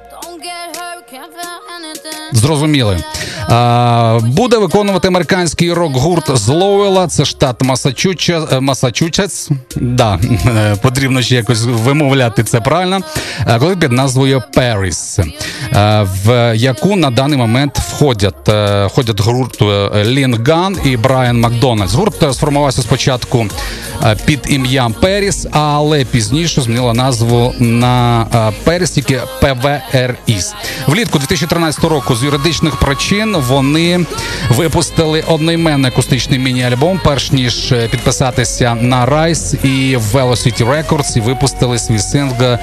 Зрозуміли. 2.33 2.99
Буде 4.23 4.59
виконувати 4.59 5.09
американський 5.09 5.73
рок-гурт 5.73 6.37
з 6.37 6.49
Лоуела, 6.49 7.07
це 7.07 7.25
штат 7.25 7.63
Масачуче- 7.63 8.57
е, 8.57 8.61
Да, 9.77 10.19
е, 10.47 10.77
потрібно 10.83 11.23
ще 11.23 11.35
якось 11.35 11.63
вимовляти 11.65 12.45
це 12.45 12.61
правильно. 12.61 13.01
Е, 13.47 13.59
Коли 13.59 13.77
під 13.77 13.93
назвою 13.93 14.43
е, 15.19 16.07
в 16.25 16.57
яку 16.57 16.97
на 16.97 17.11
даний 17.11 17.39
момент 17.39 17.79
входять, 17.79 18.49
входять 18.93 19.21
гурт 19.21 19.63
Лін 20.05 20.45
Ган 20.47 20.77
і 20.85 20.97
Брайан 20.97 21.41
Макдональдс. 21.41 21.95
Гурт 21.95 22.35
сформувався 22.35 22.83
спочатку 22.83 23.47
під 24.25 24.41
ім'ям 24.49 24.93
Paris, 24.93 25.47
але 25.51 26.05
пізніше 26.05 26.61
змінила 26.61 26.93
назву 26.95 27.55
на 27.59 28.27
Paris, 28.65 28.91
тільки 28.91 29.21
PVRIS. 29.41 30.55
Влітку 30.87 31.19
2013 31.19 31.85
року 31.85 32.17
з 32.17 32.25
юридичних 32.25 32.77
причин 32.77 33.32
вони 33.41 34.07
випустили 34.51 35.25
одноіменний 35.29 35.91
акустичний 35.91 36.39
міні-альбом, 36.39 37.01
перш 37.05 37.33
ніж 37.33 37.73
е, 37.73 37.89
підписатися 37.89 38.75
на 38.75 39.07
Rise 39.07 39.67
і 39.67 39.97
Velocity 39.97 40.65
Records, 40.69 41.17
і 41.17 41.21
випустили 41.21 41.79
свій 41.79 41.99
сингл 41.99 42.45
е, 42.45 42.59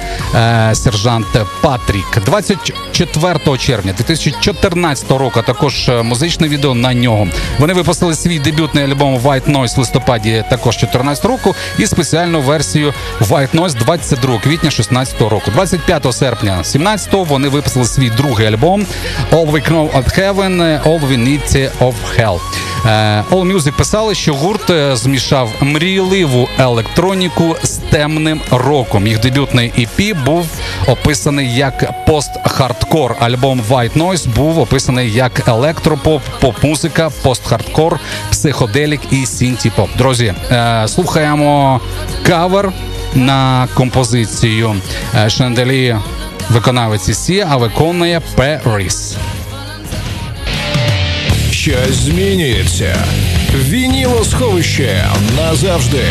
Сержант 0.74 1.26
Патрік. 1.62 2.18
24 2.24 3.58
червня 3.58 3.94
2014 3.96 5.10
року. 5.10 5.42
Також 5.46 5.88
е, 5.88 6.02
музичне 6.02 6.48
відео 6.48 6.74
на 6.74 6.94
нього. 6.94 7.28
Вони 7.58 7.72
випустили 7.72 8.14
свій 8.14 8.38
дебютний 8.38 8.84
альбом 8.84 9.18
White 9.18 9.52
Noise 9.52 9.76
в 9.76 9.78
листопаді 9.78 10.44
також 10.50 10.76
14 10.76 11.24
року, 11.24 11.54
і 11.78 11.86
спеціальну 11.86 12.40
версію 12.40 12.94
White 13.20 13.54
Noise 13.54 13.74
22 13.78 14.38
квітня 14.38 14.70
16 14.70 15.20
року. 15.20 15.50
25 15.54 16.14
серпня 16.14 16.64
17 16.64 17.12
вони 17.12 17.48
випустили 17.48 17.84
свій 17.84 18.10
другий 18.10 18.46
альбом 18.46 18.86
All 19.32 19.50
We 19.50 19.72
Know 19.72 19.90
of 19.90 20.18
Heaven, 20.18 20.59
All 20.60 21.00
We 21.00 21.16
Need 21.16 21.70
of 21.80 21.94
Hell. 22.18 22.38
Е, 22.86 23.24
All 23.30 23.52
Music 23.52 23.72
писали, 23.76 24.14
що 24.14 24.34
гурт 24.34 24.70
е, 24.70 24.96
змішав 24.96 25.50
мрійливу 25.60 26.48
електроніку 26.58 27.56
з 27.62 27.70
темним 27.70 28.40
роком. 28.50 29.06
Їх 29.06 29.20
дебютний 29.20 29.72
EP 29.78 30.24
був 30.24 30.46
описаний 30.86 31.54
як 31.54 32.06
пост-хардкор. 32.06 33.16
Альбом 33.20 33.62
White 33.70 33.98
Noise 33.98 34.28
був 34.28 34.58
описаний 34.58 35.12
як 35.12 35.48
електропоп, 35.48 36.22
поп-музика, 36.40 37.10
пост-хардкор, 37.22 37.98
психоделік 38.30 39.00
і 39.10 39.26
сінті-поп. 39.26 39.88
Друзі, 39.98 40.34
е, 40.50 40.88
слухаємо 40.88 41.80
кавер 42.26 42.72
на 43.14 43.68
композицію 43.74 44.74
Chandelier 45.28 45.96
виконавиці 46.50 47.14
Sia, 47.14 47.46
а 47.50 47.56
виконує 47.56 48.20
PVRIS. 48.36 49.16
Щось 51.60 51.96
змінюється. 51.96 53.04
Вінілосховище 53.54 55.08
назавжди. 55.36 56.04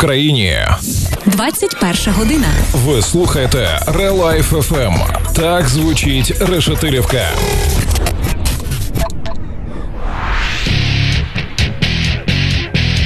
Україні. 0.00 0.58
21 1.26 2.14
година. 2.14 2.46
Ви 2.74 3.02
слухаєте 3.02 3.80
Релайф 3.86 4.46
ФМ. 4.46 4.94
Так 5.36 5.68
звучить 5.68 6.40
Решетилівка. 6.40 7.28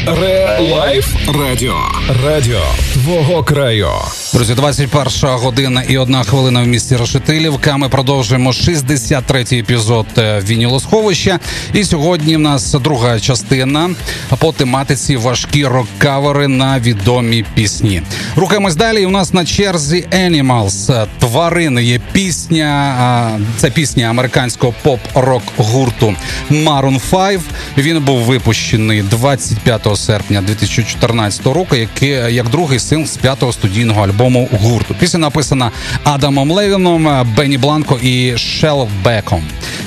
Релайф 0.07 1.07
Радіо. 1.41 1.77
Радіо 2.25 2.63
твого 2.93 3.45
краю. 3.45 3.91
Друзі, 4.35 4.55
21 4.55 5.31
година 5.31 5.83
і 5.83 5.99
одна 5.99 6.23
хвилина 6.23 6.63
в 6.63 6.67
місті 6.67 6.97
Решетилівка. 6.97 7.77
Ми 7.77 7.89
продовжуємо 7.89 8.51
63-й 8.51 9.59
епізод 9.59 10.07
е, 10.19 10.41
вінілосховища. 10.41 11.39
І 11.73 11.85
сьогодні 11.85 12.37
в 12.37 12.41
нас 12.41 12.73
друга 12.73 13.21
частина 13.21 13.91
по 14.39 14.53
тематиці 14.53 15.17
важкі 15.17 15.67
рок-кавери 15.67 16.49
на 16.49 16.81
відомі 16.81 17.45
пісні. 17.55 18.03
Рухаємось 18.37 18.77
далі. 18.77 19.03
І 19.03 19.07
у 19.07 19.11
нас 19.11 19.33
на 19.33 19.45
черзі 19.45 20.07
Animals. 20.13 21.07
Тварини 21.19 21.85
є 21.85 22.01
пісня. 22.13 23.41
Це 23.57 23.71
пісня 23.71 24.07
американського 24.07 24.75
поп-рок 24.83 25.43
гурту 25.57 26.15
Maroon 26.51 27.11
5. 27.11 27.41
Він 27.79 28.01
був 28.05 28.19
випущений 28.19 29.03
25 29.03 29.89
серпня 29.97 30.43
2014 30.43 31.47
року, 31.47 31.77
як 32.29 32.49
другий 32.49 32.79
сингл 32.79 33.07
з 33.07 33.17
п'ятого 33.17 33.53
студійного 33.53 34.03
альбому 34.05 34.24
гурту. 34.33 34.95
Пісня 35.01 35.19
написана 35.19 35.71
Адамом 36.05 36.51
Левіном, 36.51 37.27
Бенні 37.37 37.59
Бланко 37.59 37.99
і 38.03 38.37
Шелбеком. 38.37 39.43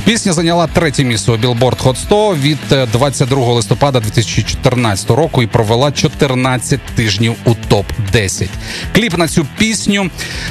Пісня 0.08 0.34
зайняла 0.34 0.68
третє 0.68 1.04
місце 1.04 1.32
у 1.32 1.36
Billboard 1.36 1.84
Hot 1.84 1.96
100 1.96 2.36
від 2.36 2.58
е, 2.72 2.86
22 2.86 3.54
листопада 3.54 4.00
2014 4.00 5.10
року 5.10 5.44
і 5.44 5.48
провела 5.48 5.92
14 5.92 6.80
тижнів 6.96 7.36
у 7.46 7.54
топ 7.68 7.86
10 8.12 8.50
Кліп 8.96 9.18
на 9.18 9.28
цю 9.28 9.46
пісню 9.58 10.10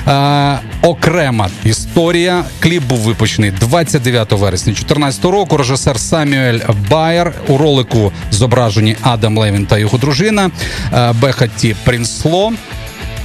е, 0.09 0.59
окрема 0.83 1.49
історія. 1.65 2.45
Кліп 2.61 2.83
був 2.83 2.99
випущений 2.99 3.51
29 3.51 4.33
вересня 4.33 4.73
2014 4.73 5.25
року. 5.25 5.57
Режисер 5.57 6.01
Самюель 6.01 6.61
Байер 6.91 7.33
у 7.49 7.59
ролику 7.59 8.13
зображені 8.31 8.97
Адам 9.03 9.39
Левін 9.39 9.67
та 9.67 9.79
його 9.79 9.99
дружина 9.99 10.51
е, 10.93 11.13
Бехаті 11.13 11.77
Прінсло. 11.85 12.53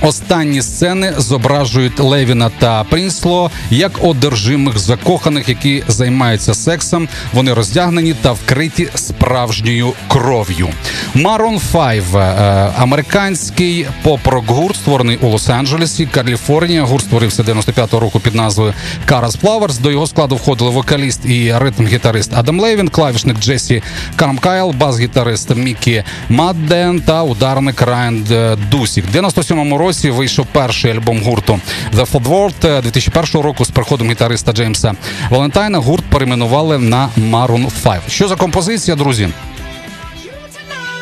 Останні 0.02 0.62
сцени 0.62 1.14
зображують 1.18 2.00
Левіна 2.00 2.52
та 2.60 2.84
Прінсло 2.84 3.52
як 3.70 3.92
одержимих 4.04 4.80
закоханих, 4.80 5.50
які 5.50 5.84
займаються 5.88 6.54
сексом. 6.54 7.08
Вони 7.34 7.54
роздягнені 7.54 8.14
та 8.14 8.32
вкриті 8.32 8.88
справжньою 8.96 9.94
кров'ю. 10.08 10.70
Maroon 11.16 11.62
5– 11.72 12.04
е, 12.16 12.74
американський 12.78 13.88
поп-рок 14.04 14.46
гурт, 14.48 14.76
створений 14.76 15.18
у 15.22 15.28
Лос-Анджелесі, 15.28 16.08
Каліфорнія. 16.12 16.84
Гурт 16.84 17.04
створився 17.04 17.44
95-го 17.44 18.00
року 18.00 18.20
під 18.20 18.36
назвою 18.36 18.74
Карас 19.06 19.38
Flowers. 19.38 19.82
До 19.82 19.92
його 19.92 20.08
складу 20.08 20.36
входили 20.36 20.70
вокаліст 20.70 21.26
і 21.26 21.54
ритм-гітарист 21.54 22.30
Адам 22.36 22.60
Левін, 22.60 22.90
клавішник 22.90 23.40
Джесі 23.40 23.84
Кармкайл, 24.16 24.72
бас-гітарист 24.72 25.56
Мікі 25.56 26.04
Мадден 26.30 27.00
та 27.02 27.24
ударник 27.24 27.82
Райан 27.82 28.26
е, 28.32 28.58
Дусік. 28.72 29.06
В 29.06 29.16
97-му 29.16 29.78
році 29.78 29.91
вийшов 29.92 30.48
перший 30.52 30.92
альбом 30.92 31.22
гурту 31.24 31.60
The 31.94 32.12
Flood 32.12 32.24
World. 32.24 32.78
Е, 32.78 32.82
2001 32.82 33.42
року 33.42 33.66
з 33.66 33.70
приходом 33.70 34.12
гітариста 34.12 34.52
Джеймса 34.52 34.94
Валентайна 35.30 35.78
гурт 35.78 36.04
перейменували 36.06 36.78
на 36.78 37.10
Maroon 37.18 37.84
5. 37.84 38.02
Що 38.10 38.28
за 38.28 38.36
композиція, 38.36 38.98
друзі? 38.98 39.30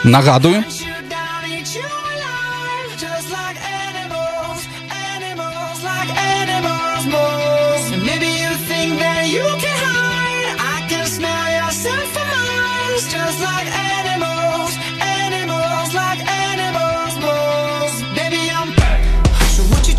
Нагадую. 0.03 0.63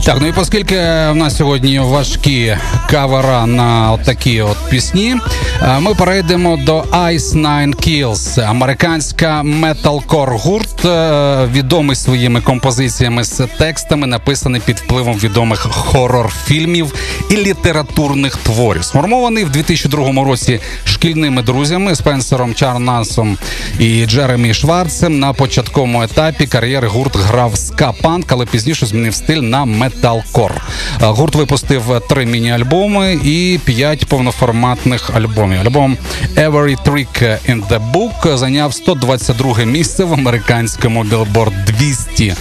Так, 0.05 0.19
ну 0.21 0.27
і 0.27 0.33
оскільки 0.37 0.77
в 0.77 1.15
нас 1.15 1.37
сьогодні 1.37 1.79
важкі 1.79 2.57
кавера 2.91 3.47
на 3.47 3.97
такі 3.97 4.41
от 4.41 4.57
пісні, 4.71 5.17
е, 5.63 5.81
ми 5.81 5.95
перейдемо 5.95 6.57
до 6.57 6.81
Ice 6.81 7.35
Nine 7.35 7.75
Kills, 7.75 8.49
американська 8.51 9.43
металкор 9.43 10.37
гурт, 10.37 10.85
е, 10.85 11.49
відомий 11.53 11.97
своїми 11.97 12.41
композиціями 12.41 13.25
з 13.25 13.47
текстами, 13.59 14.07
написаний 14.07 14.61
під 14.65 14.77
впливом 14.77 15.19
відомих 15.19 15.67
хорор-фільмів 15.71 16.95
і 17.31 17.37
літературних 17.37 18.37
творів. 18.37 18.85
Сформований 18.85 19.45
в 19.45 19.51
2002 19.51 20.25
році 20.25 20.61
шкільними 20.85 21.43
друзями 21.43 21.95
Спенсером 21.95 22.55
Чарнасом 22.55 23.39
і 23.79 24.07
Джеремі 24.07 24.55
Шварцем. 24.55 25.19
На 25.19 25.33
початковому 25.33 26.03
етапі 26.03 26.47
кар'єри 26.47 26.89
гурт 26.89 27.17
грав 27.17 27.55
ска-панк, 27.55 28.25
але 28.29 28.47
пізніше 28.47 28.87
змінив 28.87 29.15
стиль 29.15 29.43
на 29.43 29.65
металкор. 29.95 30.63
Гурт 31.01 31.35
випустив 31.35 32.01
три 32.09 32.27
міні-альбоми 32.27 33.21
і 33.25 33.61
п'ять 33.65 34.07
повноформатних 34.07 35.11
альбомів. 35.17 35.61
Альбом 35.61 35.97
Every 36.37 36.77
Trick 36.87 37.39
in 37.49 37.69
the 37.69 37.93
Book 37.93 38.37
зайняв 38.37 38.75
122 38.75 39.65
місце 39.65 40.05
в 40.05 40.13
американському 40.13 41.05
Billboard 41.05 41.65
200. 41.65 42.35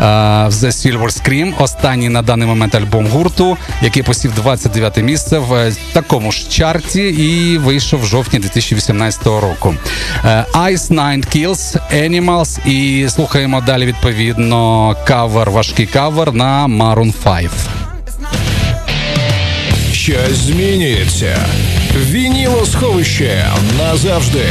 The 0.00 0.70
Silver 0.72 1.22
Scream, 1.22 1.62
останній 1.62 2.08
на 2.08 2.22
даний 2.22 2.46
момент 2.46 2.74
альбом 2.74 3.06
гурту, 3.06 3.56
який 3.82 4.02
посів 4.02 4.34
29 4.34 4.96
місце 4.96 5.38
в 5.38 5.54
е, 5.54 5.72
такому 5.92 6.32
ж 6.32 6.50
чарті 6.50 7.02
і 7.02 7.58
вийшов 7.58 8.00
в 8.00 8.06
жовтні 8.06 8.38
2018 8.38 9.26
року. 9.26 9.74
Е, 10.24 10.44
Ice 10.52 10.90
Nine 10.90 11.36
Kills, 11.36 11.78
Animals 11.94 12.68
і 12.68 13.08
слухаємо 13.08 13.60
далі 13.60 13.86
відповідно 13.86 14.96
кавер, 15.06 15.50
важкий 15.50 15.86
кавер 15.86 16.32
на 16.32 16.66
Maroon 16.66 17.12
5. 17.24 17.50
Щось 19.92 20.38
змінюється. 20.38 21.38
Вінілосховище 21.96 23.46
назавжди. 23.78 24.46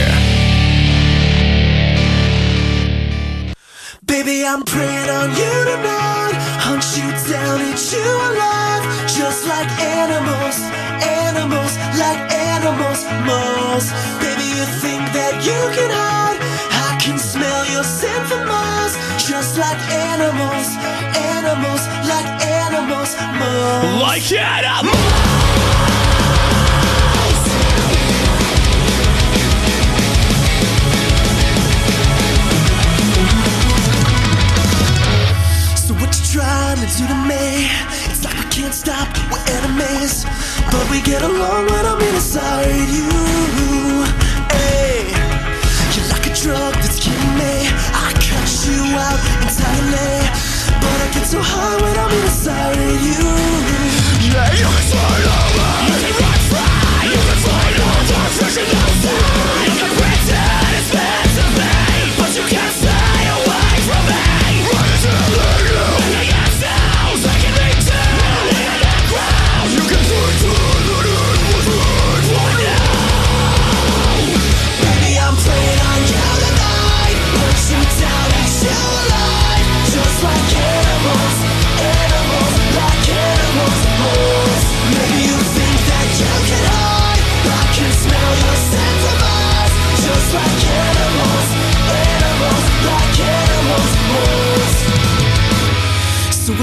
Baby, 4.19 4.45
I'm 4.45 4.63
preying 4.63 5.09
on 5.09 5.29
you 5.29 5.53
tonight. 5.63 6.35
Hunt 6.59 6.83
you 6.99 7.07
down, 7.31 7.61
eat 7.63 7.79
you 7.95 8.03
alive. 8.03 8.83
Just 9.07 9.47
like 9.47 9.71
animals, 9.79 10.59
animals, 10.99 11.71
like 11.95 12.19
animals, 12.27 12.99
moles. 13.23 13.87
Baby, 14.19 14.43
you 14.59 14.65
think 14.83 15.07
that 15.15 15.39
you 15.39 15.55
can 15.71 15.87
hide. 15.87 16.35
I 16.83 16.99
can 16.99 17.17
smell 17.17 17.63
your 17.71 17.85
scent 17.85 18.27
from 18.27 18.43
miles. 18.45 18.99
Just 19.23 19.57
like 19.57 19.79
animals, 19.87 20.67
animals, 21.15 21.87
like 22.03 22.27
animals, 22.43 23.15
moles. 23.39 24.03
Like 24.03 24.31
animals. 24.35 25.98
You 36.69 36.75
trying 36.75 36.87
to 36.87 37.07
to 37.07 37.15
me? 37.27 37.65
It's 38.11 38.23
like 38.23 38.37
we 38.37 38.45
can't 38.51 38.73
stop, 38.73 39.07
we're 39.31 39.41
enemies. 39.57 40.25
But 40.71 40.85
we 40.91 41.01
get 41.01 41.23
along 41.23 41.65
when 41.65 41.85
I'm 41.85 42.01
inside 42.13 42.89
you. 42.93 43.09
Hey, 44.53 45.09
you're 45.95 46.09
like 46.13 46.27
a 46.27 46.33
drug 46.35 46.73
that's 46.75 46.99
killing 46.99 47.35
me. 47.41 47.69
I 47.93 48.13
cut 48.21 48.49
you 48.69 48.81
out 49.01 49.19
entirely. 49.41 50.29
But 50.77 50.97
I 51.01 51.09
get 51.13 51.25
so 51.25 51.39
high 51.41 51.81
when 51.81 51.97
I'm 51.97 52.13
inside 52.21 52.77
you. 52.77 53.17
Yeah, 54.29 54.53
you 54.53 54.67
can 54.69 54.85
swallow 54.91 55.41
You 55.89 55.95
can 55.97 56.13
run 56.21 56.39
free 56.49 57.09
You 57.09 57.17
can 57.17 57.39
find 57.45 57.77
all 57.81 58.03
the 58.05 58.17
fresh 58.37 58.57
outside 58.57 59.17
You 59.17 59.33
can 59.33 59.38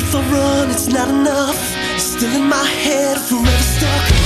if 0.08 0.14
I 0.14 0.20
run, 0.30 0.70
it's 0.70 0.86
not 0.88 1.08
enough. 1.08 1.58
It's 1.94 2.04
still 2.04 2.32
in 2.32 2.48
my 2.48 2.64
head, 2.64 3.18
forever 3.18 3.62
stuck. 3.62 4.25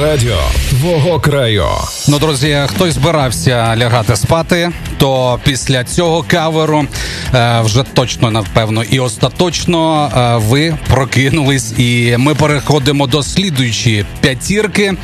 Радіо. 0.00 0.38
Твого 0.68 1.20
краю. 1.20 1.66
Ну, 2.08 2.18
друзі, 2.18 2.58
хтось 2.66 2.94
збирався 2.94 3.76
лягати 3.76 4.16
спати, 4.16 4.70
то 4.98 5.40
після 5.44 5.84
цього 5.84 6.24
каверу 6.28 6.86
е, 7.34 7.60
вже 7.60 7.82
точно 7.82 8.30
напевно 8.30 8.82
і 8.82 9.00
остаточно 9.00 10.10
е, 10.16 10.46
ви 10.48 10.76
прокинулись, 10.88 11.78
і 11.78 12.16
ми 12.18 12.34
переходимо 12.34 13.06
до 13.06 13.22
слідуючої 13.22 14.04
п'ятірки 14.20 14.94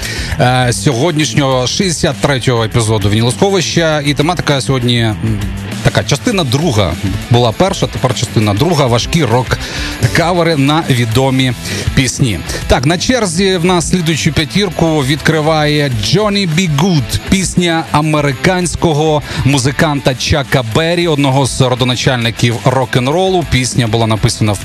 е, 0.41 0.73
сьогоднішнього 0.73 1.63
63-го 1.63 2.65
епізоду 2.65 3.09
Вінілосховища. 3.09 4.01
І 4.01 4.15
тематика 4.15 4.61
сьогодні 4.61 5.15
така 5.93 6.09
частина 6.09 6.45
друга 6.45 6.95
була 7.31 7.53
перша, 7.53 7.87
тепер 7.87 8.15
частина 8.15 8.55
друга. 8.55 8.87
Важкі 8.87 9.25
рок 9.25 9.59
кавери 10.17 10.57
на 10.57 10.85
відомі 10.91 11.53
пісні. 11.95 12.41
Так, 12.67 12.87
на 12.87 12.99
черзі 12.99 13.57
в 13.57 13.65
нас 13.65 13.91
слідуючу 13.91 14.33
п'ятірку 14.33 15.05
відкриває 15.05 15.93
Johnny 16.05 16.49
B. 16.49 16.77
Good, 16.77 17.21
пісня 17.31 17.85
американського 17.91 19.23
музиканта 19.45 20.15
Чака 20.15 20.65
Беррі, 20.75 21.09
одного 21.09 21.47
з 21.47 21.61
родоначальників 21.61 22.57
рок-н-ролу. 22.65 23.45
Пісня 23.51 23.87
була 23.87 24.07
написана 24.07 24.53
в 24.53 24.61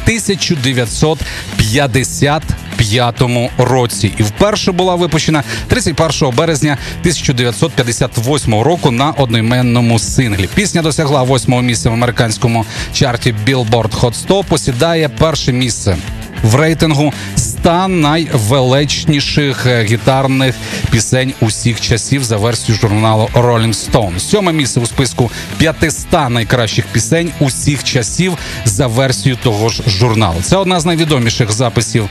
1955 2.78 3.69
році. 3.69 4.13
І 4.17 4.23
вперше 4.23 4.71
була 4.71 4.95
випущена 4.95 5.43
31 5.67 6.36
березня 6.36 6.78
1958 6.99 8.61
року 8.61 8.91
на 8.91 9.11
одноіменному 9.11 9.99
синглі. 9.99 10.49
Пісня 10.55 10.82
досягла 10.82 11.23
восьмого 11.23 11.61
місця 11.61 11.89
в 11.89 11.93
американському 11.93 12.65
чарті 12.93 13.36
Billboard 13.47 13.99
Hot 13.99 14.13
100, 14.13 14.43
посідає 14.43 15.09
перше 15.09 15.51
місце 15.51 15.97
в 16.43 16.55
рейтингу 16.55 17.13
100 17.35 17.88
найвеличніших 17.88 19.65
е, 19.65 19.83
гітарних 19.83 20.55
пісень 20.91 21.33
усіх 21.41 21.81
часів 21.81 22.23
за 22.23 22.38
версією 22.38 22.81
журналу 22.81 23.29
Rolling 23.33 23.91
Stone. 23.91 24.19
Сьоме 24.19 24.53
місце 24.53 24.79
у 24.79 24.85
списку 24.85 25.31
500 25.57 26.29
найкращих 26.29 26.85
пісень 26.85 27.31
усіх 27.39 27.83
часів 27.83 28.38
за 28.65 28.88
версією 28.88 29.39
того 29.43 29.69
ж 29.69 29.83
журналу. 29.88 30.35
Це 30.41 30.57
одна 30.57 30.79
з 30.79 30.85
найвідоміших 30.85 31.51
записів 31.51 32.09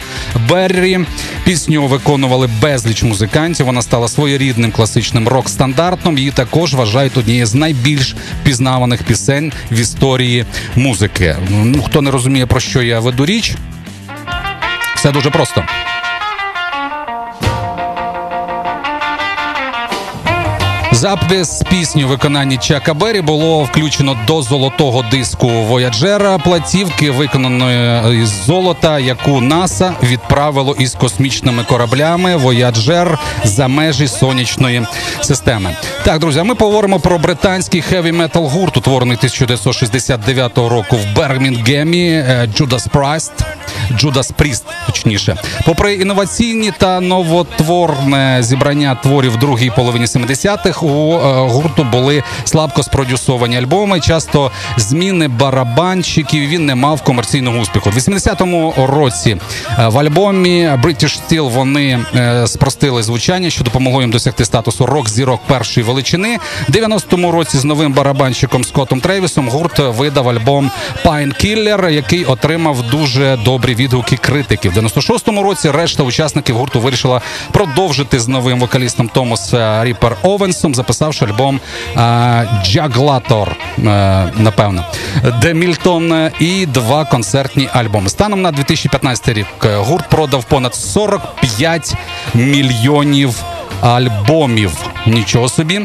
Беррі. 0.49 1.01
Пісню 1.45 1.87
виконували 1.87 2.49
безліч 2.63 3.03
музикантів. 3.03 3.67
Вона 3.67 3.83
стала 3.83 4.09
своєрідним 4.09 4.73
класичним 4.73 5.29
рок-стандартом. 5.29 6.19
Її 6.19 6.31
також 6.31 6.75
вважають 6.75 7.17
однією 7.17 7.47
з 7.47 7.55
найбільш 7.55 8.17
пізнаваних 8.43 9.03
пісень 9.03 9.53
в 9.71 9.79
історії 9.79 10.45
музики. 10.77 11.37
Ну 11.51 11.83
хто 11.83 12.03
не 12.03 12.11
розуміє 12.11 12.47
про 12.47 12.61
що 12.61 12.83
я 12.83 13.01
веду 13.01 13.27
річ. 13.27 13.55
Все 14.97 15.13
дуже 15.13 15.31
просто. 15.31 15.65
Запис 20.93 21.63
пісні 21.71 22.05
у 22.05 22.09
виконанні 22.09 22.57
Чака 22.57 22.95
Беррі 22.95 23.21
було 23.21 23.65
включено 23.65 24.19
до 24.27 24.43
золотого 24.43 25.05
диску 25.11 25.49
Вояджера 25.49 26.39
платівки, 26.39 27.11
виконаної 27.11 28.23
із 28.23 28.29
золота, 28.29 28.99
яку 28.99 29.41
НАСА 29.41 29.95
відправило 30.03 30.77
із 30.79 30.95
космічними 30.95 31.65
кораблями 31.65 32.37
Вояджер 32.37 33.19
за 33.45 33.69
межі 33.69 34.09
сонячної 34.09 34.87
системи. 35.21 35.77
Так, 36.05 36.19
друзі, 36.19 36.43
ми 36.43 36.55
поговоримо 36.55 37.01
про 37.01 37.19
британський 37.19 37.83
хеві 37.83 38.13
метал 38.13 38.47
гурт, 38.47 38.77
утворений 38.77 39.17
1969 39.17 40.59
року 40.59 40.97
в 40.97 41.17
Бермінгемі 41.17 42.11
Judas 42.59 42.91
Priest. 42.91 43.56
Judas 43.91 44.33
Priest, 44.39 44.63
точніше. 44.87 45.37
Попри 45.67 45.95
інноваційні 45.95 46.73
та 46.79 47.01
новотворне 47.01 48.39
зібрання 48.41 48.95
творів 48.95 49.37
другій 49.37 49.71
половині 49.77 50.05
70-х, 50.05 50.87
у 50.87 51.13
е, 51.13 51.49
гурту 51.49 51.85
були 51.85 52.23
слабко 52.45 52.83
спродюсовані 52.83 53.57
альбоми. 53.57 54.01
Часто 54.01 54.51
зміни 54.77 55.29
барабанщиків. 55.29 56.49
Він 56.49 56.67
не 56.67 56.75
мав 56.75 57.03
комерційного 57.03 57.59
успіху. 57.59 57.91
В 57.91 57.97
80-му 57.97 58.75
році 58.77 59.37
е, 59.79 59.89
в 59.89 59.99
альбомі 59.99 60.71
British 60.85 61.21
Steel 61.21 61.51
вони 61.51 61.99
е, 62.17 62.47
спростили 62.47 63.03
звучання, 63.03 63.51
що 63.51 63.65
допомогло 63.65 64.01
їм 64.01 64.11
досягти 64.11 64.45
статусу 64.45 64.87
рок-зірок 64.87 65.41
першої 65.47 65.87
величини. 65.87 66.39
В 66.69 66.73
90-му 66.73 67.33
році 67.33 67.59
з 67.59 67.65
новим 67.65 67.93
барабанщиком 67.93 68.65
Скоттом 68.65 69.01
Тревісом 69.01 69.49
гурт 69.49 69.79
видав 69.79 70.29
альбом 70.29 70.71
Pine 71.05 71.45
Killer, 71.45 71.91
який 71.91 72.25
отримав 72.25 72.83
дуже 72.91 73.37
добрі 73.57 73.75
відгуки 73.75 74.17
критиків. 74.17 74.73
В 74.73 74.79
96-му 74.79 75.43
році 75.43 75.71
решта 75.71 76.03
учасників 76.03 76.57
гурту 76.57 76.81
вирішила 76.81 77.21
продовжити 77.53 78.21
з 78.21 78.29
новим 78.29 78.61
вокалістом 78.61 79.09
Томас 79.09 79.55
е, 79.55 79.85
Ріпер 79.85 80.17
Овенсом, 80.23 80.75
записавши 80.75 81.25
альбом 81.25 81.61
Джаглатор, 82.65 83.57
напевно, 84.37 84.85
де 85.41 85.55
Мільтон 85.55 86.13
е, 86.13 86.33
і 86.41 86.67
два 86.67 87.05
концертні 87.05 87.69
альбоми. 87.73 88.09
Станом 88.09 88.43
на 88.43 88.53
2015 88.53 89.29
рік 89.29 89.47
е, 89.65 89.77
гурт 89.77 90.09
продав 90.09 90.45
понад 90.45 90.75
45 90.75 91.95
мільйонів. 92.35 93.45
Альбомів 93.81 94.73
нічого 95.07 95.49
собі. 95.49 95.79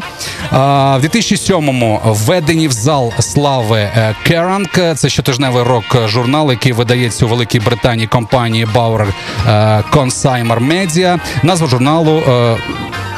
В 0.50 1.00
2007-му 1.04 2.00
введені 2.04 2.68
в 2.68 2.72
зал 2.72 3.12
слави 3.20 3.90
Керанг. 4.22 4.94
Це 4.96 5.08
щотижневий 5.08 5.62
рок-журнал, 5.62 6.50
який 6.50 6.72
видається 6.72 7.26
у 7.26 7.28
Великій 7.28 7.60
Британії 7.60 8.06
компанії 8.06 8.66
Bauer 8.66 9.06
е, 9.46 9.50
Consumer 9.92 10.58
Media. 10.58 11.18
Назва 11.42 11.66
журналу 11.66 12.22
е, 12.28 12.56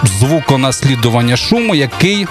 звуконаслідування 0.04 1.36
шуму, 1.36 1.74
який 1.74 2.26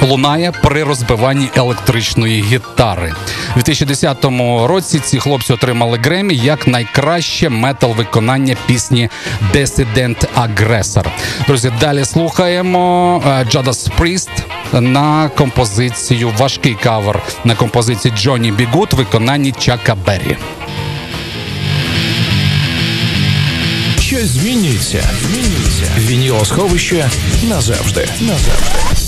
лунає 0.00 0.52
при 0.62 0.84
розбиванні 0.84 1.48
електричної 1.56 2.42
гітари. 2.42 3.12
У 3.50 3.54
2010 3.54 4.24
році 4.64 4.98
ці 4.98 5.18
хлопці 5.18 5.52
отримали 5.52 5.98
Гремі 5.98 6.34
як 6.34 6.66
найкраще 6.66 7.48
метал 7.48 7.94
виконання 7.94 8.56
пісні 8.66 9.08
Dissident 9.54 10.26
Aggressor. 10.36 11.06
Друзі, 11.46 11.72
далі 11.80 12.04
слухаємо 12.04 13.22
е, 13.26 13.28
Judas 13.28 13.90
Priest 13.98 14.30
на 14.80 15.28
композицію 15.28 16.32
важкий 16.38 16.74
кавер 16.74 17.22
на 17.44 17.54
композиції 17.54 18.14
Джонні 18.16 18.52
Бігут 18.52 18.92
в 18.92 18.96
виконанні 18.96 19.52
Чака 19.52 19.94
Беррі. 20.06 20.36
Щось 24.00 24.26
змінюється. 24.26 25.02
Змінюється. 25.26 25.84
Вінілосховище 25.98 27.10
назавжди. 27.48 28.08
Назавжди. 28.20 29.07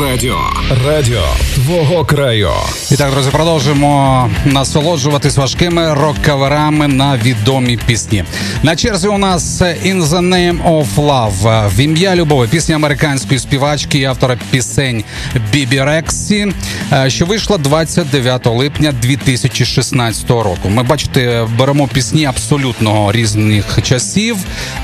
Радіо. 0.00 0.38
Радіо 0.86 1.22
твого 1.54 2.04
краю. 2.04 2.50
І 2.90 2.96
так, 2.96 3.10
друзі, 3.10 3.30
продовжуємо 3.30 4.30
насолоджуватись 4.44 5.36
важкими 5.36 5.94
рок-каверами 5.94 6.88
на 6.88 7.16
відомі 7.16 7.78
пісні. 7.86 8.24
На 8.62 8.76
черзі 8.76 9.08
у 9.08 9.18
нас 9.18 9.62
«In 9.62 10.02
the 10.02 10.20
Name 10.20 10.62
of 10.64 10.86
Love» 10.94 11.68
в 11.76 11.80
ім'я 11.80 12.16
любові 12.16 12.48
пісня 12.48 12.74
американської 12.74 13.40
співачки 13.40 13.98
і 13.98 14.04
автора 14.04 14.36
пісень 14.50 15.04
Бібі 15.52 15.82
Рексі, 15.82 16.52
е, 16.92 17.10
що 17.10 17.26
вийшла 17.26 17.58
29 17.58 18.46
липня 18.46 18.92
2016 19.02 20.30
року. 20.30 20.68
Ми 20.68 20.82
бачите, 20.82 21.46
беремо 21.58 21.88
пісні 21.88 22.24
абсолютно 22.24 23.12
різних 23.12 23.78
часів, 23.82 24.36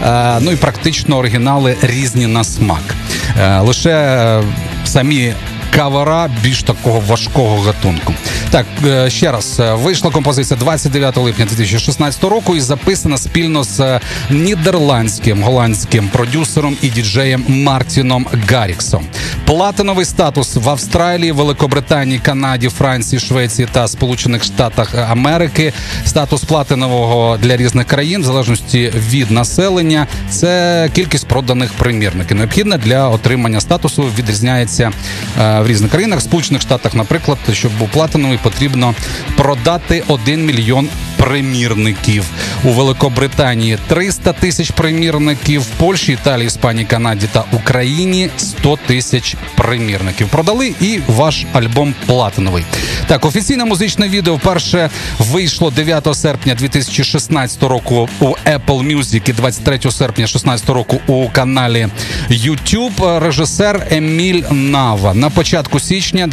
е, 0.02 0.38
ну 0.40 0.52
і 0.52 0.56
практично 0.56 1.18
оригінали 1.18 1.76
різні 1.82 2.26
на 2.26 2.44
смак. 2.44 2.94
Е, 3.40 3.60
Лише 3.60 4.42
самі 4.88 5.34
кавера 5.70 6.30
більш 6.42 6.62
такого 6.62 7.00
важкого 7.00 7.56
гатунку. 7.78 8.14
Так, 8.50 8.66
е, 8.86 9.10
ще 9.10 9.32
раз 9.32 9.60
е, 9.60 9.74
вийшла 9.74 10.10
композиція 10.10 10.60
29 10.60 11.16
липня 11.16 11.44
2016 11.44 12.24
року 12.24 12.56
і 12.56 12.60
записана 12.60 13.18
спільно 13.18 13.64
з 13.64 13.80
е, 13.80 14.00
нідерландським 14.30 15.42
голландським 15.42 16.08
продюсером 16.08 16.76
і 16.82 16.88
діджеєм 16.88 17.44
Мартіном 17.48 18.26
Гарріксом. 18.50 19.06
Платиновий 19.46 20.04
статус 20.04 20.56
в 20.56 20.70
Австралії, 20.70 21.32
Великобританії, 21.32 22.18
Канаді, 22.18 22.68
Франції, 22.68 23.20
Швеції 23.20 23.68
та 23.72 23.88
Сполучених 23.88 24.44
Штатах 24.44 24.94
Америки. 25.10 25.72
Статус 26.04 26.44
платинового 26.44 27.38
для 27.42 27.56
різних 27.56 27.86
країн, 27.86 28.22
в 28.22 28.24
залежності 28.24 28.92
від 29.10 29.30
населення, 29.30 30.06
це 30.30 30.90
кількість 30.94 31.26
проданих 31.26 31.72
примірників. 31.72 32.36
Необхідна 32.36 32.76
для 32.76 33.08
отримання 33.08 33.60
статусу 33.60 34.04
відрізняється 34.18 34.92
в 35.36 35.66
різних 35.66 35.90
країнах. 35.90 36.20
Сполучених 36.20 36.62
Штатах, 36.62 36.94
наприклад, 36.94 37.38
щоб 37.68 37.78
був 37.78 37.88
платиновий, 37.88 38.38
потрібно 38.42 38.94
продати 39.36 40.02
1 40.08 40.46
мільйон 40.46 40.88
примірників. 41.18 42.24
У 42.64 42.68
Великобританії 42.68 43.78
300 43.88 44.32
тисяч 44.32 44.70
примірників, 44.70 45.60
в 45.60 45.66
Польщі, 45.66 46.12
Італії, 46.12 46.46
Іспанії, 46.46 46.86
Канаді 46.86 47.26
та 47.32 47.44
Україні 47.52 48.30
100 48.36 48.78
тисяч 48.86 49.36
примірників. 49.56 50.28
Продали 50.28 50.74
і 50.80 51.00
ваш 51.06 51.44
альбом 51.52 51.94
платиновий. 52.06 52.64
Так, 53.06 53.24
офіційне 53.24 53.64
музичне 53.64 54.08
відео 54.08 54.34
вперше 54.34 54.90
вийшло 55.18 55.70
9 55.70 56.16
серпня 56.16 56.54
2016 56.54 57.62
року 57.62 58.08
у 58.20 58.24
Apple 58.24 58.96
Music 58.96 59.30
і 59.30 59.32
23 59.32 59.90
серпня 59.90 60.24
2016 60.24 60.68
року 60.68 61.00
у 61.06 61.28
каналі 61.28 61.88
YouTube. 62.30 63.18
Режисер 63.18 63.86
Еміль 63.90 64.42
Нава. 64.50 65.14
На 65.14 65.30
початку 65.30 65.80
січня 65.80 66.26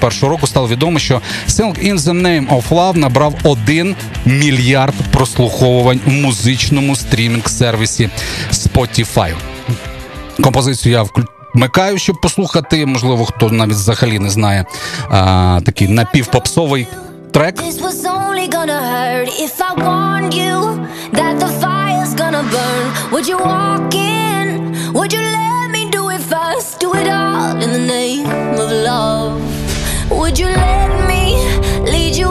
2021 0.00 0.30
року 0.30 0.46
стало 0.46 0.68
відомо, 0.68 0.98
що 0.98 1.20
Song 1.48 1.84
in 1.92 1.98
the 1.98 2.22
Name 2.22 2.48
of 2.48 2.68
Love 2.68 2.96
набрав 2.96 3.34
1 3.44 3.96
мільярд 4.24 4.94
прослуховувань 5.12 6.00
у 6.06 6.10
музичному 6.10 6.94
стрімінг-сервісі 6.96 8.10
Spotify. 8.52 9.34
Композицію 10.42 10.92
я 10.92 11.02
вклю- 11.02 11.26
вмикаю, 11.54 11.98
щоб 11.98 12.20
послухати. 12.20 12.86
Можливо, 12.86 13.24
хто 13.24 13.50
навіть 13.50 13.72
взагалі 13.74 14.18
не 14.18 14.30
знає 14.30 14.64
а, 15.10 15.60
такий 15.66 15.88
напівпопсовий 15.88 16.86
трек. 17.32 17.62
Would 24.92 25.12
you 25.16 25.22
let 25.38 25.68
me 25.76 25.82
do 25.96 26.02
it 26.16 26.22
first? 26.32 26.70
Do 26.82 26.88
it 27.00 27.08
all 27.08 27.50
in 27.64 27.70
the 27.76 27.84
name 27.96 28.26
of 28.62 28.68
love. 28.88 29.49
Would 30.10 30.38
you 30.38 30.46
let 30.46 31.08
me 31.08 31.36
lead 31.88 32.16
you 32.16 32.29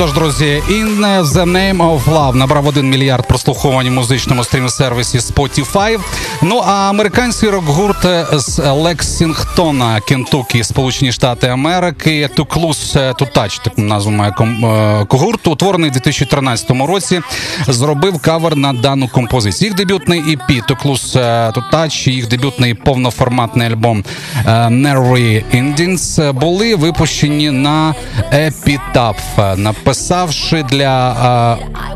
Ну 0.00 0.04
тож, 0.04 0.12
друзі, 0.12 0.62
In 0.70 1.00
the 1.22 1.44
Name 1.44 1.76
of 1.76 2.04
Love 2.04 2.34
набрав 2.34 2.66
1 2.66 2.90
мільярд 2.90 3.28
прослуховувань 3.28 3.88
у 3.88 3.90
музичному 3.90 4.44
стрім-сервісі 4.44 5.18
Spotify. 5.18 5.98
Ну 6.42 6.62
а 6.66 6.72
американський 6.72 7.48
рок-гурт 7.48 8.06
з 8.32 8.72
Лексінгтона, 8.72 10.00
Кентукі, 10.00 10.64
Сполучені 10.64 11.12
Штати 11.12 11.46
Америки, 11.46 12.30
Close 12.44 13.14
to 13.14 13.58
таку 13.64 13.80
назву 13.82 14.10
має 14.10 14.32
е, 14.40 15.06
гурт, 15.10 15.46
утворений 15.46 15.90
у 15.90 15.92
2013 15.92 16.70
році, 16.70 17.20
зробив 17.68 18.18
кавер 18.18 18.56
на 18.56 18.72
дану 18.72 19.08
композицію. 19.08 19.68
Їх 19.68 19.76
дебютний 19.76 20.20
EP 20.20 20.66
Close 20.84 21.16
to 21.52 22.10
їх 22.10 22.28
дебютний 22.28 22.74
повноформатний 22.74 23.68
альбом 23.68 24.04
е, 24.46 24.50
Nervy 24.50 25.44
Indians 25.54 26.32
були 26.32 26.74
випущені 26.74 27.50
на 27.50 27.94
Epitaph, 28.32 29.56
написавши 29.88 30.62
для 30.62 31.14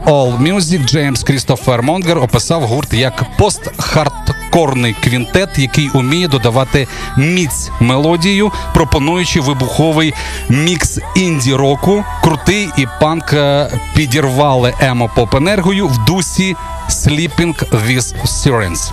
All 0.06 0.38
Music, 0.38 0.86
Джеймс 0.86 1.22
Крістофер 1.22 1.82
Монгер 1.82 2.18
описав 2.18 2.62
гурт 2.62 2.92
як 2.92 3.24
пост-хардкорний 3.38 4.94
квінтет, 5.04 5.58
який 5.58 5.88
уміє 5.88 6.28
додавати 6.28 6.88
міць 7.16 7.70
мелодію, 7.80 8.52
пропонуючи 8.74 9.40
вибуховий 9.40 10.14
мікс 10.48 10.98
інді 11.16 11.54
року, 11.54 12.04
крутий 12.22 12.68
і 12.78 12.86
панк 13.00 13.32
е, 13.32 13.70
підірвали 13.94 14.74
емо 14.80 15.10
поп 15.16 15.34
енергою 15.34 15.88
в 15.88 16.04
дусі 16.04 16.56
Sleeping 16.92 17.54
with 17.70 18.12
Sirens. 18.26 18.92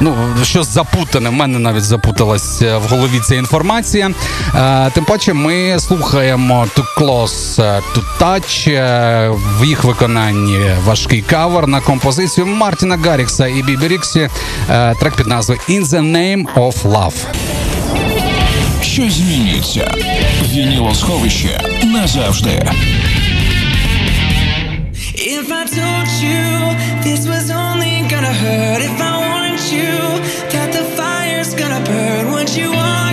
Ну, 0.00 0.16
щось 0.42 0.68
запутане, 0.68 1.28
в 1.28 1.32
мене 1.32 1.58
навіть 1.58 1.84
запуталась 1.84 2.62
е, 2.62 2.76
в 2.76 2.82
голові 2.82 3.20
ця 3.28 3.34
інформація. 3.34 4.10
Е, 4.54 4.90
тим 4.90 5.04
паче, 5.04 5.32
ми 5.32 5.80
слухаємо 5.80 6.66
Too 6.76 6.84
Close 6.98 7.56
to 7.94 8.02
Touch 8.20 8.70
е, 8.70 9.30
в 9.60 9.64
їх 9.64 9.84
виконанні 9.84 10.60
важкий 10.84 11.22
кавер 11.22 11.66
на 11.66 11.80
композицію 11.80 12.46
Мартіна 12.46 12.96
Гаррікса 12.96 13.46
і 13.46 13.62
Бібі 13.62 13.88
Ріксі. 13.88 14.28
Е, 14.70 14.94
трек 14.94 15.14
під 15.14 15.26
назвою 15.26 15.60
In 15.68 15.84
the 15.84 16.00
Name 16.00 16.54
of 16.54 16.82
Love. 16.82 17.14
Щось 18.82 19.12
змінюється. 19.12 19.94
Вінілосховище 20.52 21.60
назавжди. 21.84 22.70
If 25.26 25.50
I 25.50 25.64
told 25.64 26.08
you 26.20 27.02
this 27.02 27.26
was 27.26 27.50
only 27.50 28.06
gonna 28.10 28.30
hurt, 28.30 28.82
if 28.82 29.00
I 29.00 29.12
warned 29.24 29.62
you 29.72 29.96
that 30.52 30.70
the 30.70 30.84
fire's 30.98 31.54
gonna 31.54 31.82
burn, 31.82 32.30
would 32.32 32.54
you 32.54 32.70
walk 32.70 33.03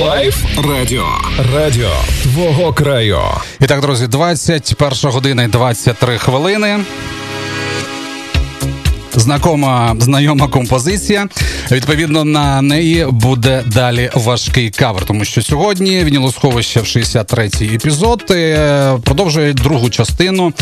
Лайф 0.00 0.44
Радіо. 0.68 1.06
Радіо 1.54 1.90
твого 2.22 2.72
краю. 2.72 3.18
І 3.60 3.64
так, 3.64 3.80
друзі, 3.80 4.06
21 4.06 5.10
година 5.10 5.42
і 5.42 5.48
23 5.48 6.18
хвилини. 6.18 6.80
Знакома 9.14 9.96
знайома 9.98 10.48
композиція. 10.48 11.28
Відповідно, 11.70 12.24
на 12.24 12.62
неї 12.62 13.06
буде 13.10 13.62
далі 13.66 14.10
важкий 14.14 14.70
кавер, 14.70 15.04
тому 15.04 15.24
що 15.24 15.42
сьогодні 15.42 16.04
вінілосховище 16.04 16.80
в 16.80 16.84
63-й 16.84 17.74
епізод 17.74 18.24
е, 18.30 18.98
продовжує 19.04 19.52
другу 19.52 19.90
частину. 19.90 20.52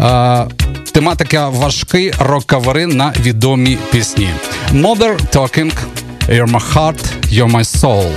Е, 0.00 0.46
Тематика 0.92 1.48
важкий 1.48 2.12
рок-кавери 2.18 2.86
на 2.86 3.12
відомі 3.20 3.78
пісні. 3.92 4.28
Mother 4.72 5.18
Talking, 5.36 5.72
You're 6.28 6.50
My 6.50 6.74
Heart, 6.74 7.04
You're 7.32 7.52
My 7.52 7.80
Soul. 7.80 8.12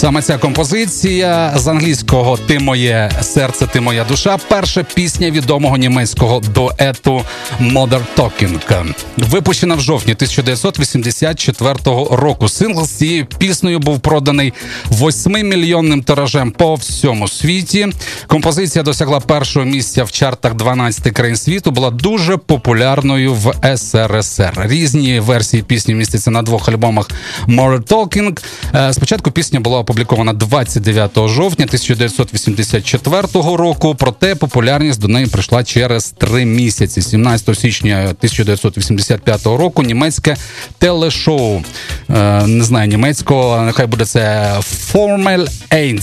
Саме 0.00 0.22
ця 0.22 0.38
композиція 0.38 1.52
з 1.56 1.68
англійського 1.68 2.36
Ти 2.36 2.58
моє 2.58 3.10
серце, 3.22 3.66
ти 3.66 3.80
моя 3.80 4.04
душа. 4.04 4.38
Перша 4.48 4.82
пісня 4.94 5.30
відомого 5.30 5.76
німецького 5.76 6.40
дуету 6.54 7.22
Mother 7.60 8.00
Talking. 8.16 8.94
Випущена 9.16 9.74
в 9.74 9.80
жовтні 9.80 10.12
1984 10.12 11.74
року. 12.10 12.48
Сингл 12.48 12.84
з 12.86 12.90
цією 12.90 13.26
піснею 13.26 13.78
був 13.78 14.00
проданий 14.00 14.52
8-мільйонним 14.90 16.02
тиражем 16.02 16.50
по 16.50 16.74
всьому 16.74 17.28
світі. 17.28 17.88
Композиція 18.26 18.82
досягла 18.82 19.20
першого 19.20 19.66
місця 19.66 20.04
в 20.04 20.12
чартах 20.12 20.54
12 20.54 21.12
країн 21.12 21.36
світу. 21.36 21.70
Була 21.70 21.90
дуже 21.90 22.36
популярною 22.36 23.34
в 23.34 23.76
СРСР. 23.76 24.52
Різні 24.56 25.20
версії 25.20 25.62
пісні 25.62 25.94
містяться 25.94 26.30
на 26.30 26.42
двох 26.42 26.68
альбомах 26.68 27.10
More 27.48 27.82
Talking. 27.82 28.44
Е, 28.74 28.92
Спочатку 28.92 29.30
пісня 29.30 29.60
була 29.60 29.78
опублікована 29.90 30.32
29 30.32 31.10
жовтня 31.28 31.64
1984 31.64 33.22
року. 33.56 33.96
Проте 33.98 34.34
популярність 34.34 35.00
до 35.00 35.08
неї 35.08 35.26
прийшла 35.26 35.64
через 35.64 36.10
три 36.10 36.44
місяці. 36.44 37.02
17 37.02 37.58
січня 37.58 37.96
1985 37.98 39.46
року 39.46 39.82
німецьке 39.82 40.36
телешоу. 40.78 41.62
Е, 42.10 42.46
Не 42.46 42.64
знаю 42.64 42.88
німецького, 42.88 43.62
нехай 43.62 43.86
буде 43.86 44.04
це 44.04 44.52
Formel 44.92 45.48
1. 45.72 46.02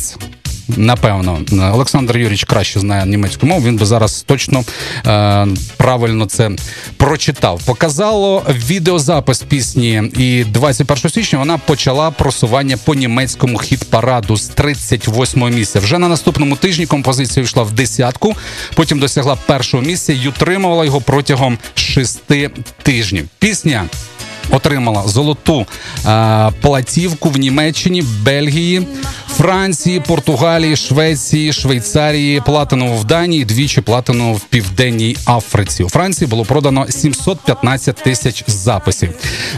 Напевно, 0.75 1.39
Олександр 1.73 2.17
Юрійович 2.17 2.43
краще 2.43 2.79
знає 2.79 3.05
німецьку 3.05 3.47
мову. 3.47 3.67
Він 3.67 3.77
би 3.77 3.85
зараз 3.85 4.21
точно 4.27 4.63
е, 5.07 5.47
правильно 5.77 6.25
це 6.25 6.51
прочитав. 6.97 7.61
Показало 7.65 8.45
відеозапис 8.47 9.41
пісні, 9.41 10.03
і 10.17 10.43
21 10.43 11.11
січня 11.11 11.39
вона 11.39 11.57
почала 11.57 12.11
просування 12.11 12.77
по 12.77 12.95
німецькому 12.95 13.57
хіт-параду 13.57 14.37
з 14.37 14.51
38-го 14.51 15.49
місця. 15.49 15.79
Вже 15.79 15.97
на 15.97 16.07
наступному 16.07 16.55
тижні 16.55 16.85
композиція 16.85 17.43
йшла 17.43 17.63
в 17.63 17.71
десятку, 17.71 18.35
потім 18.75 18.99
досягла 18.99 19.35
першого 19.45 19.83
місця 19.83 20.13
і 20.13 20.27
утримувала 20.27 20.85
його 20.85 21.01
протягом 21.01 21.57
шести 21.75 22.49
тижнів. 22.83 23.27
Пісня 23.39 23.85
отримала 24.51 25.03
золоту 25.07 25.65
е, 26.05 26.51
платівку 26.61 27.29
в 27.29 27.37
Німеччині, 27.37 28.03
Бельгії, 28.23 28.87
Франції, 29.27 29.99
Португалії, 29.99 30.75
Швеції, 30.75 31.53
Швейцарії, 31.53 32.41
платину 32.45 32.95
в 32.95 33.03
Данії, 33.03 33.45
двічі 33.45 33.81
платину 33.81 34.33
в 34.33 34.39
Південній 34.39 35.17
Африці. 35.25 35.83
У 35.83 35.89
Франції 35.89 36.27
було 36.27 36.45
продано 36.45 36.85
715 36.89 37.95
тисяч 37.95 38.43
записів. 38.47 39.09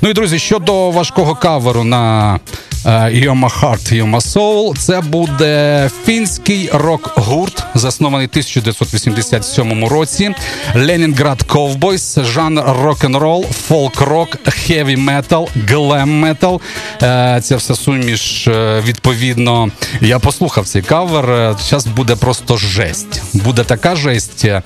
Ну 0.01 0.09
і 0.09 0.13
друзі, 0.13 0.39
щодо 0.39 0.91
важкого 0.91 1.35
каверу 1.35 1.83
на 1.83 2.39
You're 2.85 3.39
My 3.39 3.61
Heart, 3.61 4.19
Soul, 4.21 4.77
це 4.77 5.01
буде 5.01 5.89
фінський 6.05 6.69
рок-гурт, 6.73 7.63
заснований 7.75 8.27
1987 8.27 9.85
році. 9.85 10.31
Ленінград 10.75 11.43
Ковбойс, 11.43 12.19
жанр 12.19 12.63
рок-н-рол, 12.83 13.45
фолк-рок, 13.45 14.37
хеві 14.47 14.78
метал, 14.83 15.49
глем 15.67 16.19
метал. 16.19 16.61
Е, 17.03 17.41
Це 17.43 17.55
все 17.55 17.75
суміш. 17.75 18.47
е, 18.47 18.83
Відповідно, 18.85 19.69
я 20.01 20.19
послухав 20.19 20.67
цей 20.67 20.81
кавер. 20.81 21.55
Зараз 21.69 21.85
буде 21.87 22.15
просто 22.15 22.57
жесть. 22.57 23.21
Буде 23.33 23.63
така 23.63 23.95
жесть. 23.95 24.45
е, 24.45 24.61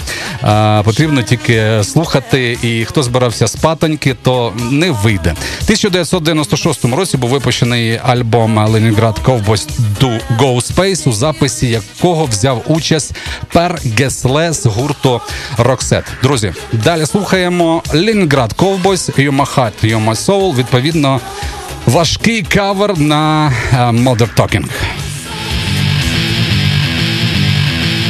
Потрібно 0.84 1.22
тільки 1.24 1.84
слухати. 1.84 2.58
І 2.64 2.86
хто 2.86 3.04
збирався 3.04 3.48
спатоньки, 3.48 4.16
то 4.24 4.54
не 4.72 4.92
вийде. 4.92 5.34
В 5.60 5.64
1996 5.64 6.86
році 6.86 7.18
був 7.18 7.30
випущений 7.30 8.00
альбом 8.06 8.58
Ленінград 8.68 9.20
Ковбойс 9.20 9.68
Do 10.02 10.20
Go 10.40 10.74
Space, 10.74 11.10
у 11.10 11.14
записі 11.14 11.68
якого 11.68 12.26
взяв 12.26 12.62
участь 12.68 13.16
Пер 13.54 13.80
Гесле 14.00 14.54
з 14.54 14.66
гурту 14.66 15.22
Роксет. 15.58 16.04
Друзі, 16.24 16.54
далі 16.72 17.06
слухаємо 17.06 17.84
Ленінград 17.94 18.54
Ковбойс, 18.54 19.10
Heart, 19.10 19.72
You're 19.84 20.03
My 20.06 20.16
Soul. 20.16 20.56
Відповідно, 20.56 21.20
важкий 21.86 22.44
кавер 22.44 22.98
на 22.98 23.48
е, 23.74 23.76
Mother 23.78 24.28
Talking. 24.38 24.66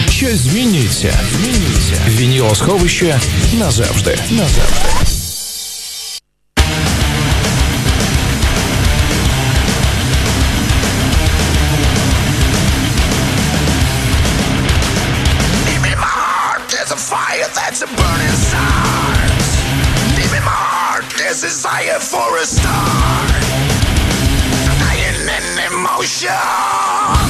Щось 0.09 0.37
змінюється. 0.39 1.19
Змінюється. 1.31 1.95
Вінілосховище 2.07 3.19
назавжди. 3.59 4.17
Назавжди. 4.31 5.12
for 22.09 22.37
a 22.37 22.45
start, 22.45 23.31
I 24.81 24.95
am 25.07 25.29
in 25.29 25.73
emotion. 25.73 27.22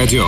Радіо. 0.00 0.26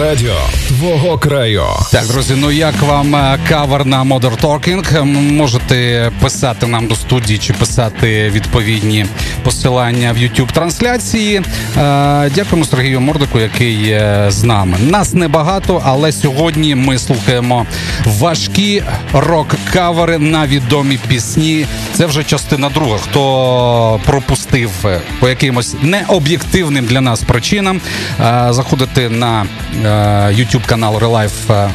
Радіо 0.00 0.34
твого 0.68 1.18
краю. 1.18 1.62
Так, 1.92 2.06
друзі, 2.06 2.34
ну 2.36 2.50
як 2.50 2.82
вам 2.82 3.16
е, 3.16 3.38
кавер 3.48 3.86
на 3.86 4.04
Modern 4.04 4.40
Talking? 4.40 5.04
Можете 5.32 6.10
писати 6.20 6.66
нам 6.66 6.86
до 6.86 6.94
студії 6.94 7.38
чи 7.38 7.52
писати 7.52 8.30
відповідні 8.30 9.06
посилання 9.42 10.12
в 10.12 10.16
youtube 10.16 10.52
трансляції. 10.52 11.36
Е, 11.36 11.42
Дякуємо 12.34 12.64
Сергію 12.64 13.00
Мордику, 13.00 13.38
який 13.40 14.00
з 14.28 14.44
нами. 14.44 14.78
Нас 14.78 15.14
небагато, 15.14 15.82
але 15.84 16.12
сьогодні 16.12 16.74
ми 16.74 16.98
слухаємо 16.98 17.66
важкі 18.06 18.82
рок-кавери 19.12 20.18
на 20.18 20.46
відомі 20.46 20.98
пісні. 21.08 21.66
Це 21.94 22.06
вже 22.06 22.24
частина 22.24 22.68
друга. 22.68 22.98
Хто 22.98 24.00
пропустив 24.06 24.70
е, 24.84 25.00
по 25.20 25.28
якимось 25.28 25.74
необ'єктивним 25.82 26.84
для 26.84 27.00
нас 27.00 27.22
причинам, 27.22 27.80
е, 28.20 28.46
заходите 28.50 29.10
на 29.10 29.46
е, 29.84 29.88
YouTube 30.34 30.66
канал 30.66 30.96
Relife, 30.96 31.70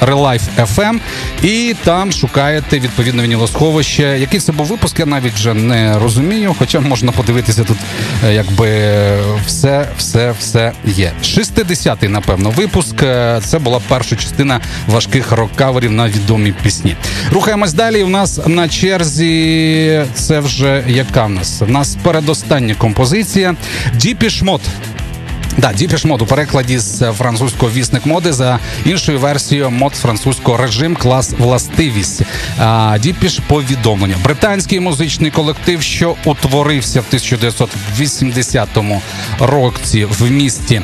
Relife 0.00 0.40
FM 0.74 0.98
і 1.42 1.74
там 1.84 2.12
шукаєте 2.12 2.78
відповідне 2.78 3.22
вінілосховище. 3.22 4.02
Який 4.02 4.40
це 4.40 4.52
був 4.52 4.66
випуск, 4.66 4.98
я 4.98 5.06
навіть 5.06 5.34
вже 5.34 5.54
не 5.54 5.98
розумію, 5.98 6.54
хоча 6.58 6.80
можна 6.80 7.12
подивитися 7.12 7.64
тут, 7.64 7.78
якби 8.30 8.68
все, 9.46 9.88
все, 9.98 10.34
все 10.38 10.72
є. 10.84 11.12
60-й, 11.22 12.08
напевно, 12.08 12.50
випуск. 12.50 12.96
Це 13.44 13.58
була 13.60 13.80
перша 13.88 14.16
частина 14.16 14.60
важких 14.86 15.32
рок-каверів 15.32 15.92
на 15.92 16.08
відомі 16.08 16.54
пісні. 16.62 16.96
Рухаємось 17.32 17.72
далі. 17.72 18.02
У 18.02 18.08
нас 18.08 18.40
на 18.46 18.68
черзі 18.68 19.65
це 20.14 20.40
вже 20.40 20.84
яка 20.88 21.24
в 21.26 21.30
нас? 21.30 21.62
У 21.62 21.66
нас 21.66 21.96
передостання 22.02 22.74
композиція 22.74 23.54
Depeche 23.94 24.30
Mode. 24.30 24.60
Да, 25.58 25.72
Depeche 25.72 26.04
Mode 26.04 26.22
у 26.22 26.26
перекладі 26.26 26.78
з 26.78 27.12
французького 27.12 27.72
вісник 27.72 28.06
моди 28.06 28.32
за 28.32 28.58
іншою 28.84 29.18
версією 29.18 29.70
мод 29.70 29.94
французького 29.94 30.58
режим, 30.58 30.96
клас 30.96 31.34
властивість. 31.38 32.22
Depeche 33.00 33.40
повідомлення. 33.46 34.16
Британський 34.24 34.80
музичний 34.80 35.30
колектив, 35.30 35.82
що 35.82 36.14
утворився 36.24 37.00
в 37.00 37.04
1980 37.08 38.68
році 39.40 40.04
в 40.04 40.30
місті 40.30 40.82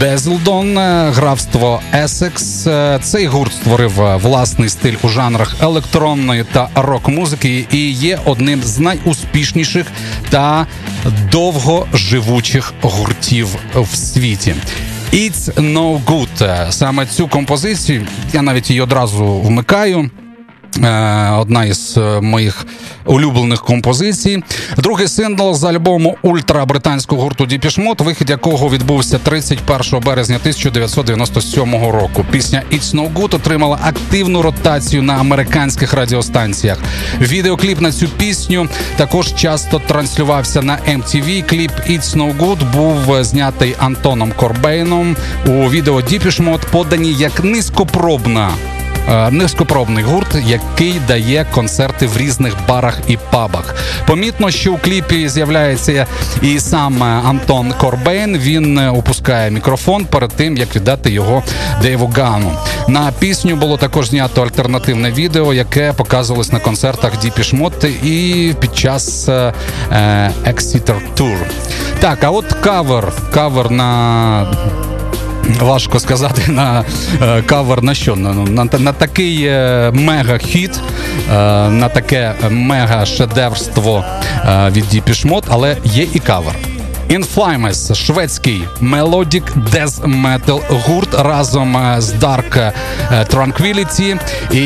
Базілдон, 0.00 0.78
е, 0.78 1.10
графство 1.14 1.80
Есекс. 1.94 2.66
Цей 3.02 3.26
гурт 3.26 3.52
створив 3.52 4.02
е, 4.02 4.16
власний 4.16 4.68
стиль 4.68 4.94
у 5.02 5.08
жанрах 5.08 5.56
електронної 5.62 6.44
та 6.52 6.68
рок-музики 6.74 7.66
і 7.72 7.90
є 7.90 8.18
одним 8.24 8.62
з 8.62 8.78
найуспішніших 8.78 9.86
та 10.30 10.66
довгоживучих 11.32 12.74
гуртів 12.82 13.48
в 13.74 13.96
світі. 14.14 14.54
It's 15.12 15.54
no 15.54 16.04
good. 16.04 16.70
Саме 16.72 17.06
цю 17.06 17.28
композицію 17.28 18.06
я 18.32 18.42
навіть 18.42 18.70
її 18.70 18.80
одразу 18.80 19.40
вмикаю. 19.40 20.10
Е, 20.82 21.30
Одна 21.30 21.64
із 21.64 21.94
е, 21.96 22.20
моїх 22.20 22.66
улюблених 23.04 23.62
композицій. 23.62 24.42
Другий 24.76 25.08
сингл 25.08 25.54
з 25.54 25.64
альбому 25.64 26.16
ультра 26.22 26.66
британського 26.66 27.22
гурту 27.22 27.46
Depeche 27.46 27.78
Mode, 27.78 28.00
вихід 28.00 28.30
якого 28.30 28.70
відбувся 28.70 29.18
31 29.18 30.00
березня 30.00 30.36
1997 30.36 31.72
року. 31.74 32.24
Пісня 32.30 32.62
It's 32.72 32.94
No 32.94 33.12
Good 33.12 33.34
отримала 33.34 33.78
активну 33.82 34.42
ротацію 34.42 35.02
на 35.02 35.14
американських 35.14 35.94
радіостанціях. 35.94 36.78
Відеокліп 37.20 37.80
на 37.80 37.92
цю 37.92 38.08
пісню 38.08 38.68
також 38.96 39.34
часто 39.34 39.78
транслювався 39.78 40.62
на 40.62 40.78
MTV. 40.88 41.42
Кліп 41.42 41.72
It's 41.90 42.16
No 42.16 42.38
Good 42.38 42.72
був 42.72 43.14
е, 43.14 43.24
знятий 43.24 43.74
Антоном 43.78 44.32
Корбейном. 44.36 45.16
У 45.46 45.50
відео 45.50 46.02
Depeche 46.02 46.39
Mode 46.39 46.60
подані 46.60 47.12
як 47.12 47.44
низькопробна 47.44 48.50
низькопробний 49.30 50.04
гурт, 50.04 50.36
який 50.46 51.00
дає 51.08 51.46
концерти 51.54 52.06
в 52.06 52.16
різних 52.16 52.54
барах 52.68 52.98
і 53.08 53.18
пабах. 53.30 53.74
Помітно, 54.06 54.50
що 54.50 54.72
у 54.72 54.78
кліпі 54.78 55.28
з'являється 55.28 56.06
і 56.42 56.60
сам 56.60 57.02
е, 57.02 57.06
Антон 57.06 57.72
Корбейн. 57.72 58.38
Він 58.38 58.78
е, 58.78 58.90
опускає 58.90 59.50
мікрофон 59.50 60.04
перед 60.04 60.30
тим, 60.30 60.56
як 60.56 60.76
віддати 60.76 61.10
його 61.10 61.42
Дейву 61.82 62.12
Гану. 62.16 62.52
На 62.88 63.12
пісню 63.18 63.56
було 63.56 63.76
також 63.76 64.08
знято 64.08 64.42
альтернативне 64.42 65.10
відео, 65.10 65.54
яке 65.54 65.92
показувалось 65.92 66.52
на 66.52 66.58
концертах 66.58 67.18
Depeche 67.18 67.42
Mode 67.42 67.84
і 67.84 68.54
під 68.60 68.76
час 68.76 69.28
е, 69.28 69.52
е, 69.92 70.30
Exciter 70.46 71.00
Tour. 71.16 71.38
Так, 72.00 72.24
а 72.24 72.30
от 72.30 72.52
кавер, 72.52 73.12
кавер 73.32 73.70
на 73.70 74.46
Важко 75.60 76.00
сказати 76.00 76.42
на 76.48 76.84
е, 77.22 77.42
кавер 77.42 77.82
на 77.82 77.94
що? 77.94 78.16
На, 78.16 78.32
на, 78.34 78.68
на 78.78 78.92
такий 78.92 79.44
е, 79.46 79.90
мега-хіт, 79.94 80.76
е, 80.76 81.34
на 81.70 81.88
таке 81.88 82.34
мега-шедеврство 82.50 84.04
від 84.70 84.88
Depeche 84.88 85.21
Mode, 85.21 85.44
але 85.48 85.76
є 85.84 86.06
і 86.14 86.18
кавер. 86.18 86.73
In 87.10 87.29
Flames, 87.29 87.94
шведський 87.94 88.64
Melodic 88.80 89.42
Death 89.72 90.22
Metal 90.24 90.60
гурт 90.70 91.14
разом 91.14 91.76
е, 91.76 92.00
з 92.00 92.14
Dark 92.14 92.58
е, 92.58 92.72
Tranquility 93.32 94.18
і 94.52 94.58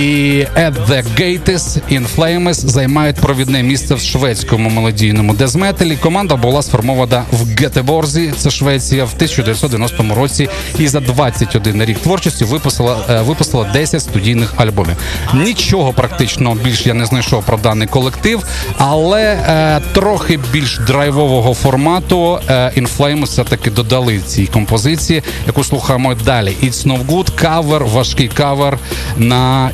At 0.57 0.75
the 0.89 1.05
Gates 1.21 1.81
Inflames 1.93 2.55
займають 2.55 3.17
провідне 3.17 3.63
місце 3.63 3.95
в 3.95 4.01
шведському 4.01 4.71
мелодійному 4.71 5.35
дезметалі. 5.35 5.97
Команда 5.97 6.37
була 6.37 6.63
сформована 6.63 7.25
в 7.33 7.61
Гетеборзі, 7.61 8.33
це 8.37 8.51
Швеція, 8.51 9.05
в 9.05 9.13
1990 9.15 10.15
році 10.15 10.49
і 10.79 10.89
за 10.89 11.01
21 11.01 11.85
рік 11.85 11.99
творчості 11.99 12.45
випустила, 12.45 12.97
е, 13.11 13.23
випустила 13.23 13.65
10 13.73 14.01
студійних 14.01 14.55
альбомів. 14.57 14.97
Нічого 15.35 15.93
практично 15.93 16.55
більш 16.65 16.87
я 16.87 16.95
не 16.95 17.07
знайшов 17.07 17.45
про 17.45 17.57
даний 17.57 17.89
колектив, 17.89 18.45
але 18.79 19.23
е, 19.23 19.81
трохи 19.95 20.39
більш 20.53 20.79
драйвового 20.79 21.55
формату 21.55 22.28
е, 22.37 22.73
Inflames 22.77 23.25
все-таки 23.25 23.71
додали 23.71 24.21
цій 24.27 24.47
композиції, 24.47 25.23
яку 25.47 25.65
слухаємо 25.65 26.15
далі. 26.15 26.57
It's 26.63 26.87
No 26.87 27.07
Good, 27.07 27.29
кавер, 27.35 27.85
важкий 27.85 28.29
кавер 28.29 28.79
на 29.17 29.71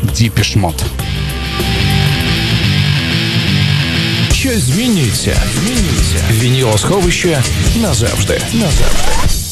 Mode. 0.56 0.82
Щось 4.32 4.62
змінюється. 4.62 5.36
Змінюється. 5.54 6.18
Вініло 6.30 6.78
сховище 6.78 7.42
назавжди. 7.76 8.40
Назавжди. 8.52 9.43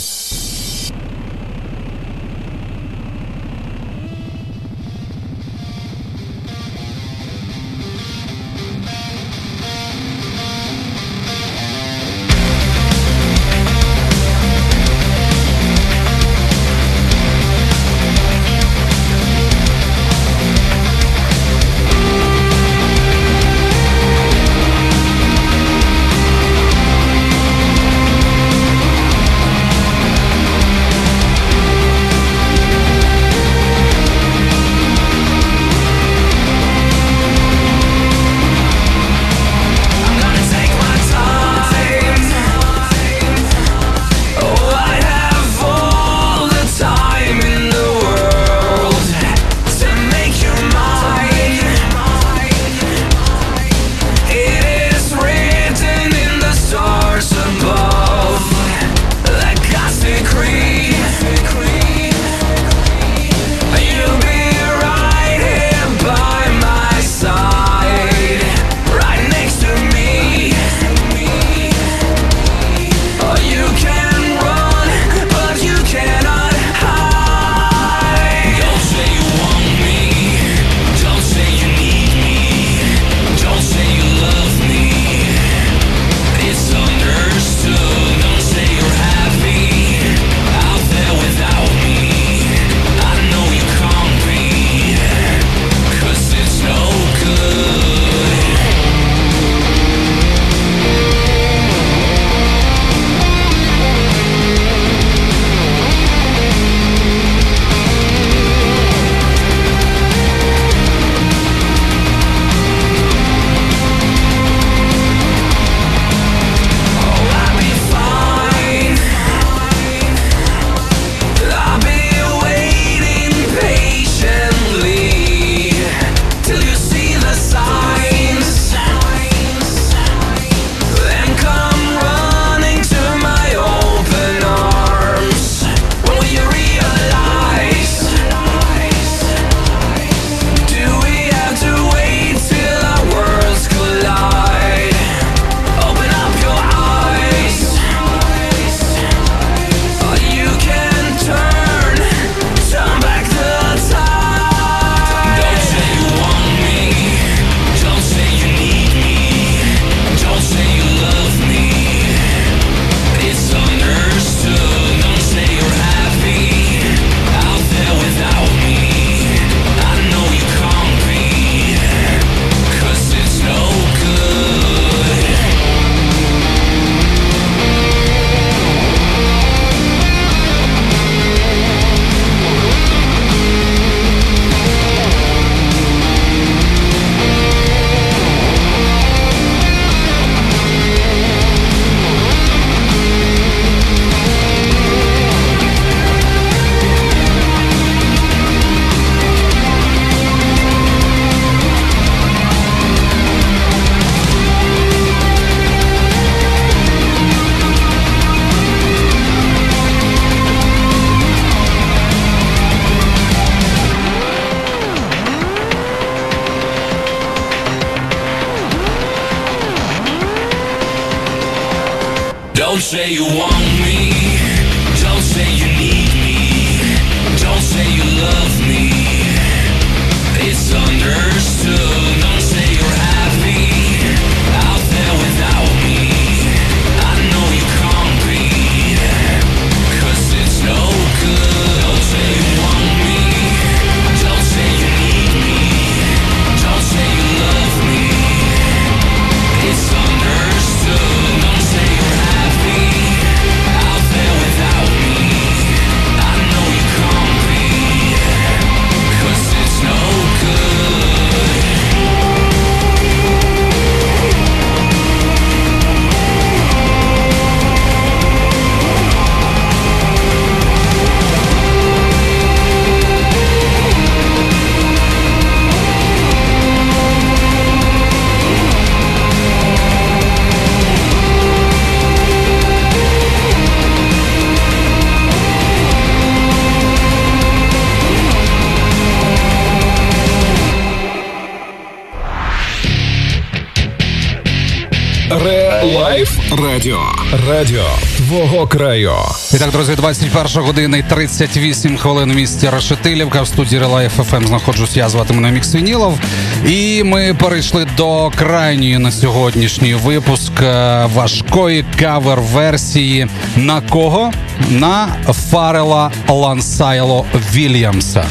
Радіо. 296.72 297.00
Радіо 297.48 297.84
твого 298.16 298.66
краю. 298.66 299.12
І 299.54 299.58
так, 299.58 299.70
друзі, 299.70 299.94
21 299.96 300.62
година 300.62 300.96
і 300.96 301.02
38 301.02 301.96
хвилин 301.96 302.30
у 302.30 302.34
місті 302.34 302.70
Решетилівка. 302.70 303.42
В 303.42 303.46
студії 303.46 303.82
Relay 303.82 304.10
FM 304.16 304.46
знаходжусь 304.46 304.96
я, 304.96 305.08
звати 305.08 305.34
мене 305.34 305.50
Мікс 305.50 305.74
Вінілов. 305.74 306.18
І 306.66 307.02
ми 307.04 307.34
перейшли 307.34 307.86
до 307.96 308.30
крайньої 308.30 308.98
на 308.98 309.12
сьогоднішній 309.12 309.94
випуск 309.94 310.62
е, 310.62 311.06
важкої 311.14 311.84
кавер-версії 312.00 313.26
на 313.56 313.80
кого? 313.80 314.32
На 314.70 315.08
Фарела 315.50 316.10
Лансайло 316.28 317.24
Вільямса. 317.54 318.24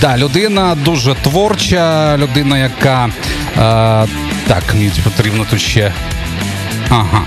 Да, 0.00 0.18
людина 0.18 0.76
дуже 0.84 1.14
творча, 1.14 2.16
людина, 2.18 2.58
яка 2.58 3.06
е, 3.06 3.10
так, 4.48 4.62
мені 4.74 4.90
потрібно 5.04 5.46
тут 5.50 5.60
ще 5.60 5.92
Ага. 6.90 7.22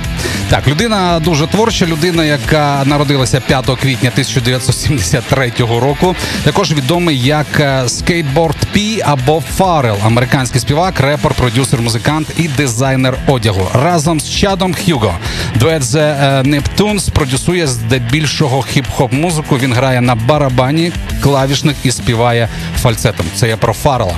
Так, 0.54 0.68
людина 0.68 1.20
дуже 1.20 1.48
творча, 1.48 1.86
людина, 1.86 2.26
яка 2.26 2.84
народилася 2.86 3.40
5 3.40 3.66
квітня 3.66 4.10
1973 4.10 5.52
року. 5.60 6.16
Також 6.44 6.74
відомий 6.74 7.20
як 7.20 7.48
Skateboard 7.86 8.56
P 8.76 9.02
або 9.06 9.44
Фарел, 9.56 9.96
американський 10.06 10.62
співак, 10.62 11.00
репер, 11.00 11.34
продюсер, 11.34 11.82
музикант 11.82 12.28
і 12.38 12.48
дизайнер 12.48 13.18
одягу. 13.28 13.68
Разом 13.74 14.20
з 14.20 14.30
Чадом 14.30 14.74
Х'юго. 14.74 15.14
Дует 15.56 15.82
The 15.82 16.00
е, 16.00 16.44
Neptunes 16.44 17.12
продюсує 17.12 17.68
здебільшого 17.68 18.66
хіп-хоп 18.76 19.14
музику. 19.14 19.58
Він 19.58 19.74
грає 19.74 20.02
на 20.02 20.16
барабані, 20.16 20.92
клавішник 21.22 21.76
і 21.84 21.92
співає 21.92 22.50
фальцетом. 22.82 23.26
Це 23.36 23.48
я 23.48 23.58
про 23.58 23.74
Фарела. 23.74 24.16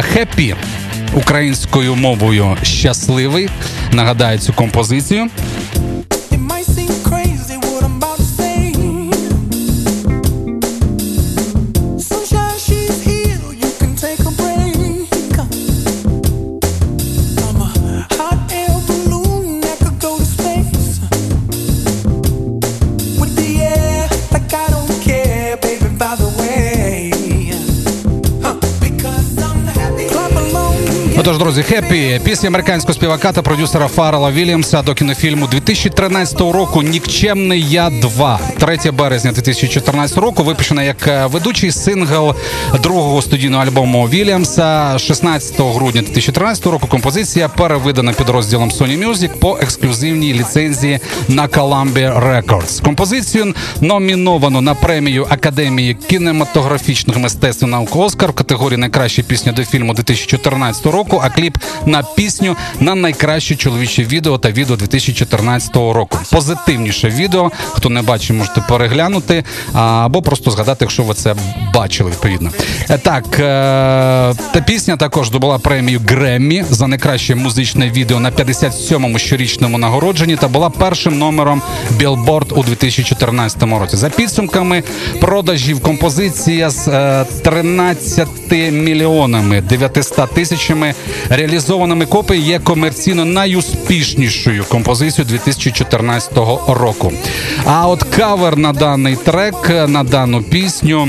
Хеппі 0.00 0.54
українською 1.14 1.94
мовою 1.94 2.56
щасливий. 2.62 3.48
Нагадаю 3.92 4.38
цю 4.38 4.52
композицію. 4.52 5.28
Отож, 31.26 31.38
друзі, 31.38 31.62
Happy 31.62 32.20
пісня 32.24 32.48
американського 32.48 32.94
співака 32.94 33.32
та 33.32 33.42
продюсера 33.42 33.88
Фаррела 33.88 34.30
Вільямса 34.30 34.82
до 34.82 34.94
кінофільму 34.94 35.46
2013 35.46 36.40
року 36.40 36.82
Нікчемний 36.82 37.62
я 37.62 37.90
2. 37.90 38.40
3 38.58 38.90
березня 38.90 39.32
2014 39.32 40.18
року 40.18 40.42
випущена 40.44 40.82
як 40.82 41.08
е, 41.08 41.26
ведучий 41.26 41.72
сингл 41.72 42.34
другого 42.82 43.22
студійного 43.22 43.62
альбому 43.62 44.08
Вільямса. 44.08 44.98
16 44.98 45.60
грудня 45.60 46.02
2013 46.02 46.66
року 46.66 46.86
композиція 46.86 47.48
перевидана 47.48 48.12
підрозділом 48.12 48.70
Sony 48.70 49.08
Music 49.08 49.38
по 49.38 49.58
ексклюзивній 49.62 50.34
ліцензії 50.34 50.98
на 51.28 51.48
Columbia 51.48 52.42
Records. 52.42 52.82
Композицію 52.82 53.54
номіновано 53.80 54.60
на 54.60 54.74
премію 54.74 55.26
Академії 55.30 55.96
кінематографічних 56.08 57.16
мистецтв 57.16 57.66
наук 57.66 57.96
Оскар 57.96 58.30
в 58.30 58.34
категорії 58.34 58.78
найкраща 58.78 59.22
пісня 59.22 59.52
до 59.52 59.64
фільму 59.64 59.94
2014 59.94 60.86
року, 60.86 61.15
а 61.24 61.30
кліп 61.30 61.58
на 61.86 62.02
пісню 62.02 62.56
на 62.80 62.94
найкраще 62.94 63.56
чоловіче 63.56 64.04
відео 64.04 64.38
та 64.38 64.50
відео 64.50 64.76
2014 64.76 65.76
року. 65.76 66.18
Позитивніше 66.32 67.08
відео. 67.08 67.50
Хто 67.72 67.88
не 67.88 68.02
бачив, 68.02 68.36
можете 68.36 68.60
переглянути 68.60 69.44
або 69.72 70.22
просто 70.22 70.50
згадати, 70.50 70.84
якщо 70.84 71.02
ви 71.02 71.14
це 71.14 71.34
бачили. 71.74 72.10
Відповідно, 72.10 72.50
Е, 72.90 72.98
так 72.98 73.24
е, 73.34 73.40
та 74.52 74.60
пісня 74.66 74.96
також 74.96 75.30
добула 75.30 75.58
премію 75.58 76.00
Греммі 76.08 76.64
за 76.70 76.86
найкраще 76.86 77.34
музичне 77.34 77.90
відео 77.90 78.20
на 78.20 78.30
57-му 78.30 79.18
щорічному 79.18 79.78
нагородженні 79.78 80.36
та 80.36 80.48
була 80.48 80.70
першим 80.70 81.18
номером 81.18 81.62
Billboard 81.98 82.52
у 82.54 82.62
2014 82.62 83.62
році. 83.62 83.96
За 83.96 84.10
підсумками 84.10 84.82
продажів 85.20 85.80
композиція 85.80 86.70
з 86.70 86.88
е, 86.88 87.24
13 87.42 88.28
мільйонами 88.72 89.60
900 89.60 90.34
тисячами 90.34 90.94
реалізованими 91.28 92.06
копій 92.06 92.38
є 92.38 92.58
комерційно 92.58 93.24
найуспішнішою 93.24 94.64
композицією 94.64 95.30
2014 95.30 96.32
року. 96.68 97.12
А 97.64 97.88
от 97.88 98.02
кавер 98.02 98.56
на 98.56 98.72
даний 98.72 99.16
трек, 99.16 99.68
на 99.88 100.04
дану 100.04 100.42
пісню. 100.42 101.08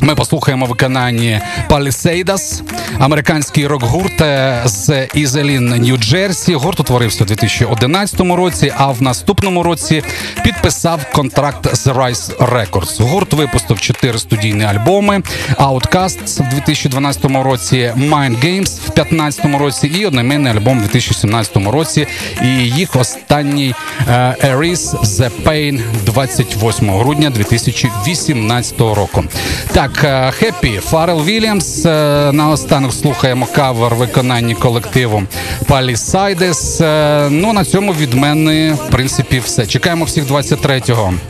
Ми 0.00 0.14
послухаємо 0.14 0.66
в 0.66 0.68
виконанні 0.68 1.40
Palisades, 1.68 2.62
американський 2.98 3.66
рок-гурт 3.66 4.20
е, 4.20 4.62
з 4.64 5.06
Ізелін, 5.14 5.74
Нью-Джерсі. 5.74 6.54
Гурт 6.54 6.80
утворився 6.80 7.24
у 7.24 7.26
2011 7.26 8.20
році, 8.20 8.72
а 8.76 8.86
в 8.86 9.02
наступному 9.02 9.62
році 9.62 10.02
підписав 10.44 11.00
контракт 11.12 11.76
з 11.76 11.86
Rise 11.86 12.36
Records. 12.36 13.02
Гурт 13.02 13.32
випустив 13.32 13.80
чотири 13.80 14.18
студійні 14.18 14.64
альбоми: 14.64 15.22
Outcasts 15.56 16.48
в 16.48 16.54
2012 16.54 17.24
році, 17.24 17.92
Mind 17.96 18.44
Games 18.44 18.80
в 18.86 18.94
2015 18.94 19.44
році 19.44 19.86
і 19.86 20.06
одноіменний 20.06 20.52
альбом 20.52 20.78
у 20.78 20.80
2017 20.80 21.56
році. 21.56 22.06
І 22.42 22.48
їх 22.48 22.96
останній 22.96 23.74
е, 24.08 24.36
Erase 24.44 25.00
The 25.04 25.30
Pain 25.44 25.80
28 26.06 26.90
грудня 26.90 27.30
2018 27.30 28.80
року. 28.80 29.24
Так, 29.72 29.87
Happy 30.30 30.78
Фаррел 30.78 31.24
Вільямс. 31.24 31.86
Е, 31.86 32.30
Наостанок 32.32 32.92
слухаємо 32.92 33.46
кавер 33.54 33.94
виконанні 33.94 34.54
колективу 34.54 35.22
Palisades. 35.68 36.84
Е, 36.84 37.28
Ну 37.30 37.52
на 37.52 37.64
цьому 37.64 37.92
від 37.92 38.14
мене 38.14 38.72
в 38.72 38.90
принципі 38.90 39.38
все. 39.38 39.66
Чекаємо 39.66 40.04
всіх 40.04 40.26
23 40.26 40.82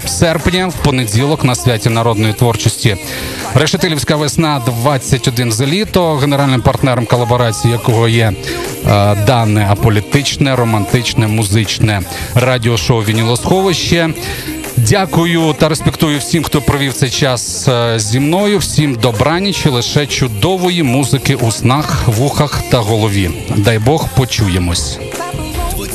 серпня 0.07 0.67
в 0.69 0.75
понеділок 0.75 1.45
на 1.45 1.55
святі 1.55 1.89
народної 1.89 2.33
творчості. 2.33 2.97
Решетилівська 3.55 4.17
весна 4.17 4.63
21 4.67 5.53
за 5.53 5.67
літо. 5.67 6.17
Генеральним 6.17 6.61
партнером 6.63 7.07
колаборації 7.07 7.73
якого 7.73 8.09
є 8.09 8.33
е, 8.87 9.15
дане 9.27 9.67
аполітичне, 9.71 10.57
романтичне, 10.57 11.27
музичне 11.27 12.01
радіошоу 12.35 13.01
Вінілосховище. 13.01 14.11
Дякую 14.87 15.55
та 15.59 15.69
респектую 15.69 16.19
всім, 16.19 16.45
хто 16.45 16.61
провів 16.61 16.93
цей 16.93 17.11
час 17.11 17.69
е, 17.69 17.99
зі 17.99 18.21
мною. 18.21 18.59
Всім 18.59 18.95
добраніч 18.95 19.67
і 19.67 19.69
лише 19.69 20.07
чудової 20.07 20.83
музики 20.83 21.35
у 21.35 21.53
снах, 21.53 22.09
вухах 22.09 22.63
та 22.71 22.79
голові. 22.79 23.31
Дай 23.57 23.79
Бог 23.79 24.09
почуємось. 24.09 24.99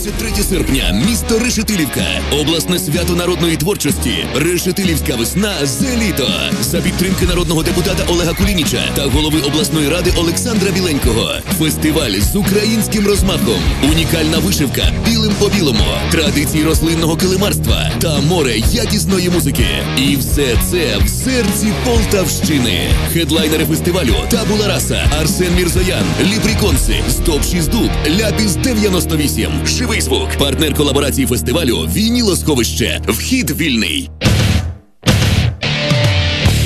23 0.04 0.44
серпня, 0.44 1.04
місто 1.08 1.40
Решетилівка, 1.40 2.06
обласне 2.32 2.80
свято 2.80 3.16
народної 3.16 3.58
творчості, 3.58 4.26
Решетилівська 4.36 5.16
весна 5.16 5.54
зеліто 5.64 6.30
за 6.62 6.82
підтримки 6.82 7.26
народного 7.26 7.64
депутата 7.64 8.04
Олега 8.08 8.34
Кулініча 8.34 8.82
та 8.96 9.06
голови 9.06 9.42
обласної 9.42 9.90
ради 9.90 10.14
Олександра 10.18 10.72
Біленького. 10.72 11.34
Фестиваль 11.60 12.12
з 12.12 12.36
українським 12.36 13.08
розмахом, 13.08 13.62
унікальна 13.92 14.40
вишивка 14.40 14.82
білим 15.06 15.32
по 15.40 15.48
білому, 15.50 15.86
традиції 16.12 16.64
рослинного 16.64 17.18
килимарства 17.18 17.92
та 18.02 18.20
море 18.20 18.58
якісної 18.58 19.30
музики. 19.30 19.68
І 19.98 20.16
все 20.16 20.58
це 20.72 20.98
в 21.06 21.10
серці 21.10 21.74
Полтавщини. 21.86 22.90
Хедлайнери 23.14 23.66
фестивалю 23.66 24.16
Табула 24.30 24.68
Раса, 24.68 25.12
Арсен 25.20 25.56
Мірзоян, 25.56 26.04
Ліпріконси, 26.34 26.96
Стоп 27.10 27.44
6 27.44 27.70
Дуб, 27.70 27.90
Ляпіс 28.20 28.56
98. 28.56 29.68
Шиве 29.68 29.93
Фейсбук. 29.94 30.30
Партнер 30.40 30.76
колаборації 30.76 31.28
фестивалю 31.28 31.78
Вінілосховище. 31.78 33.02
Вхід 33.08 33.52
вільний. 33.52 34.10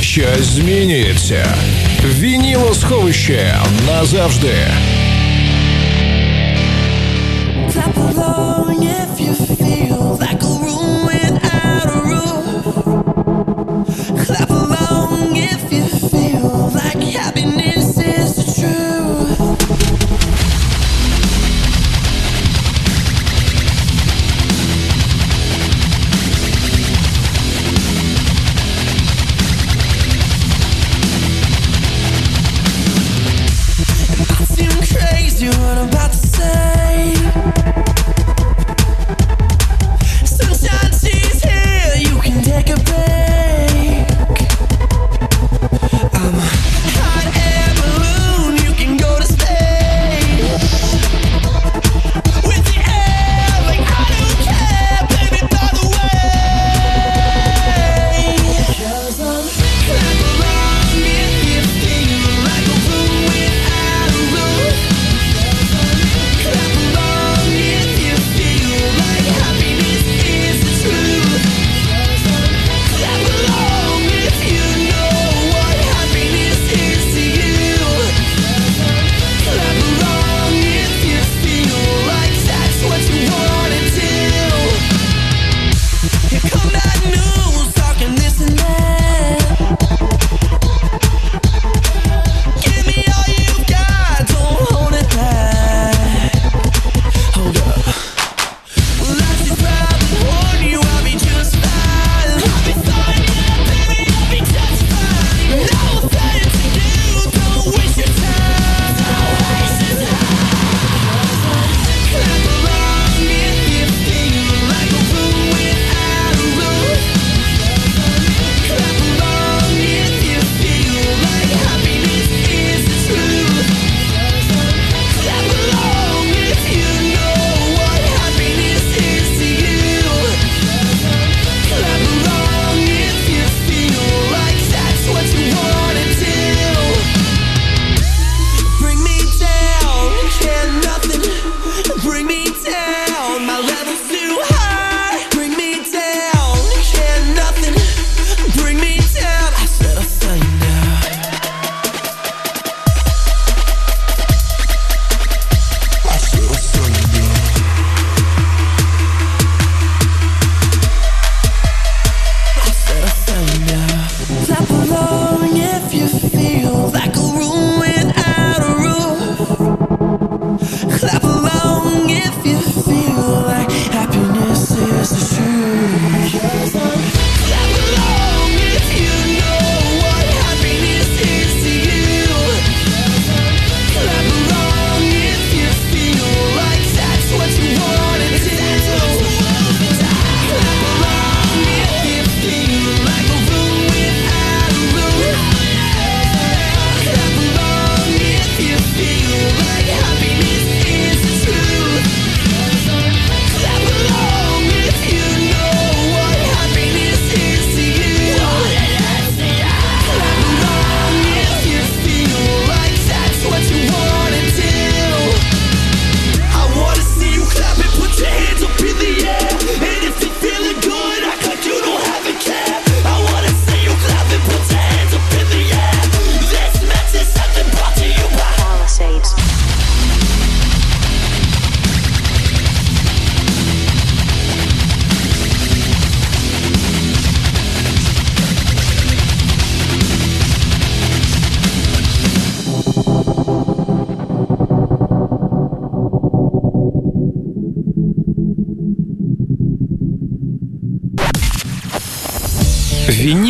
Щось 0.01 0.45
змінюється. 0.45 1.55
Вінілосховище 2.19 3.55
назавжди. 3.87 4.55
Заполоні. 7.73 8.86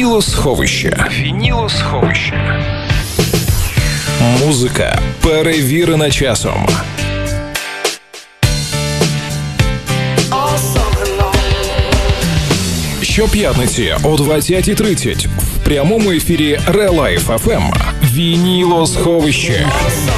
Вінілосховище. 0.07 1.09
Вінілосховище. 1.11 2.63
Музика 4.45 5.01
перевірена 5.21 6.11
часом. 6.11 6.67
Щоп'ятниці 13.01 13.95
о 14.03 14.15
20.30 14.15 15.27
в 15.27 15.63
прямому 15.65 16.11
ефірі 16.11 16.59
Релайф 16.67 17.29
ФМ. 17.43 17.73
Вінілосховище. 18.13 19.53
сховище. 19.53 20.16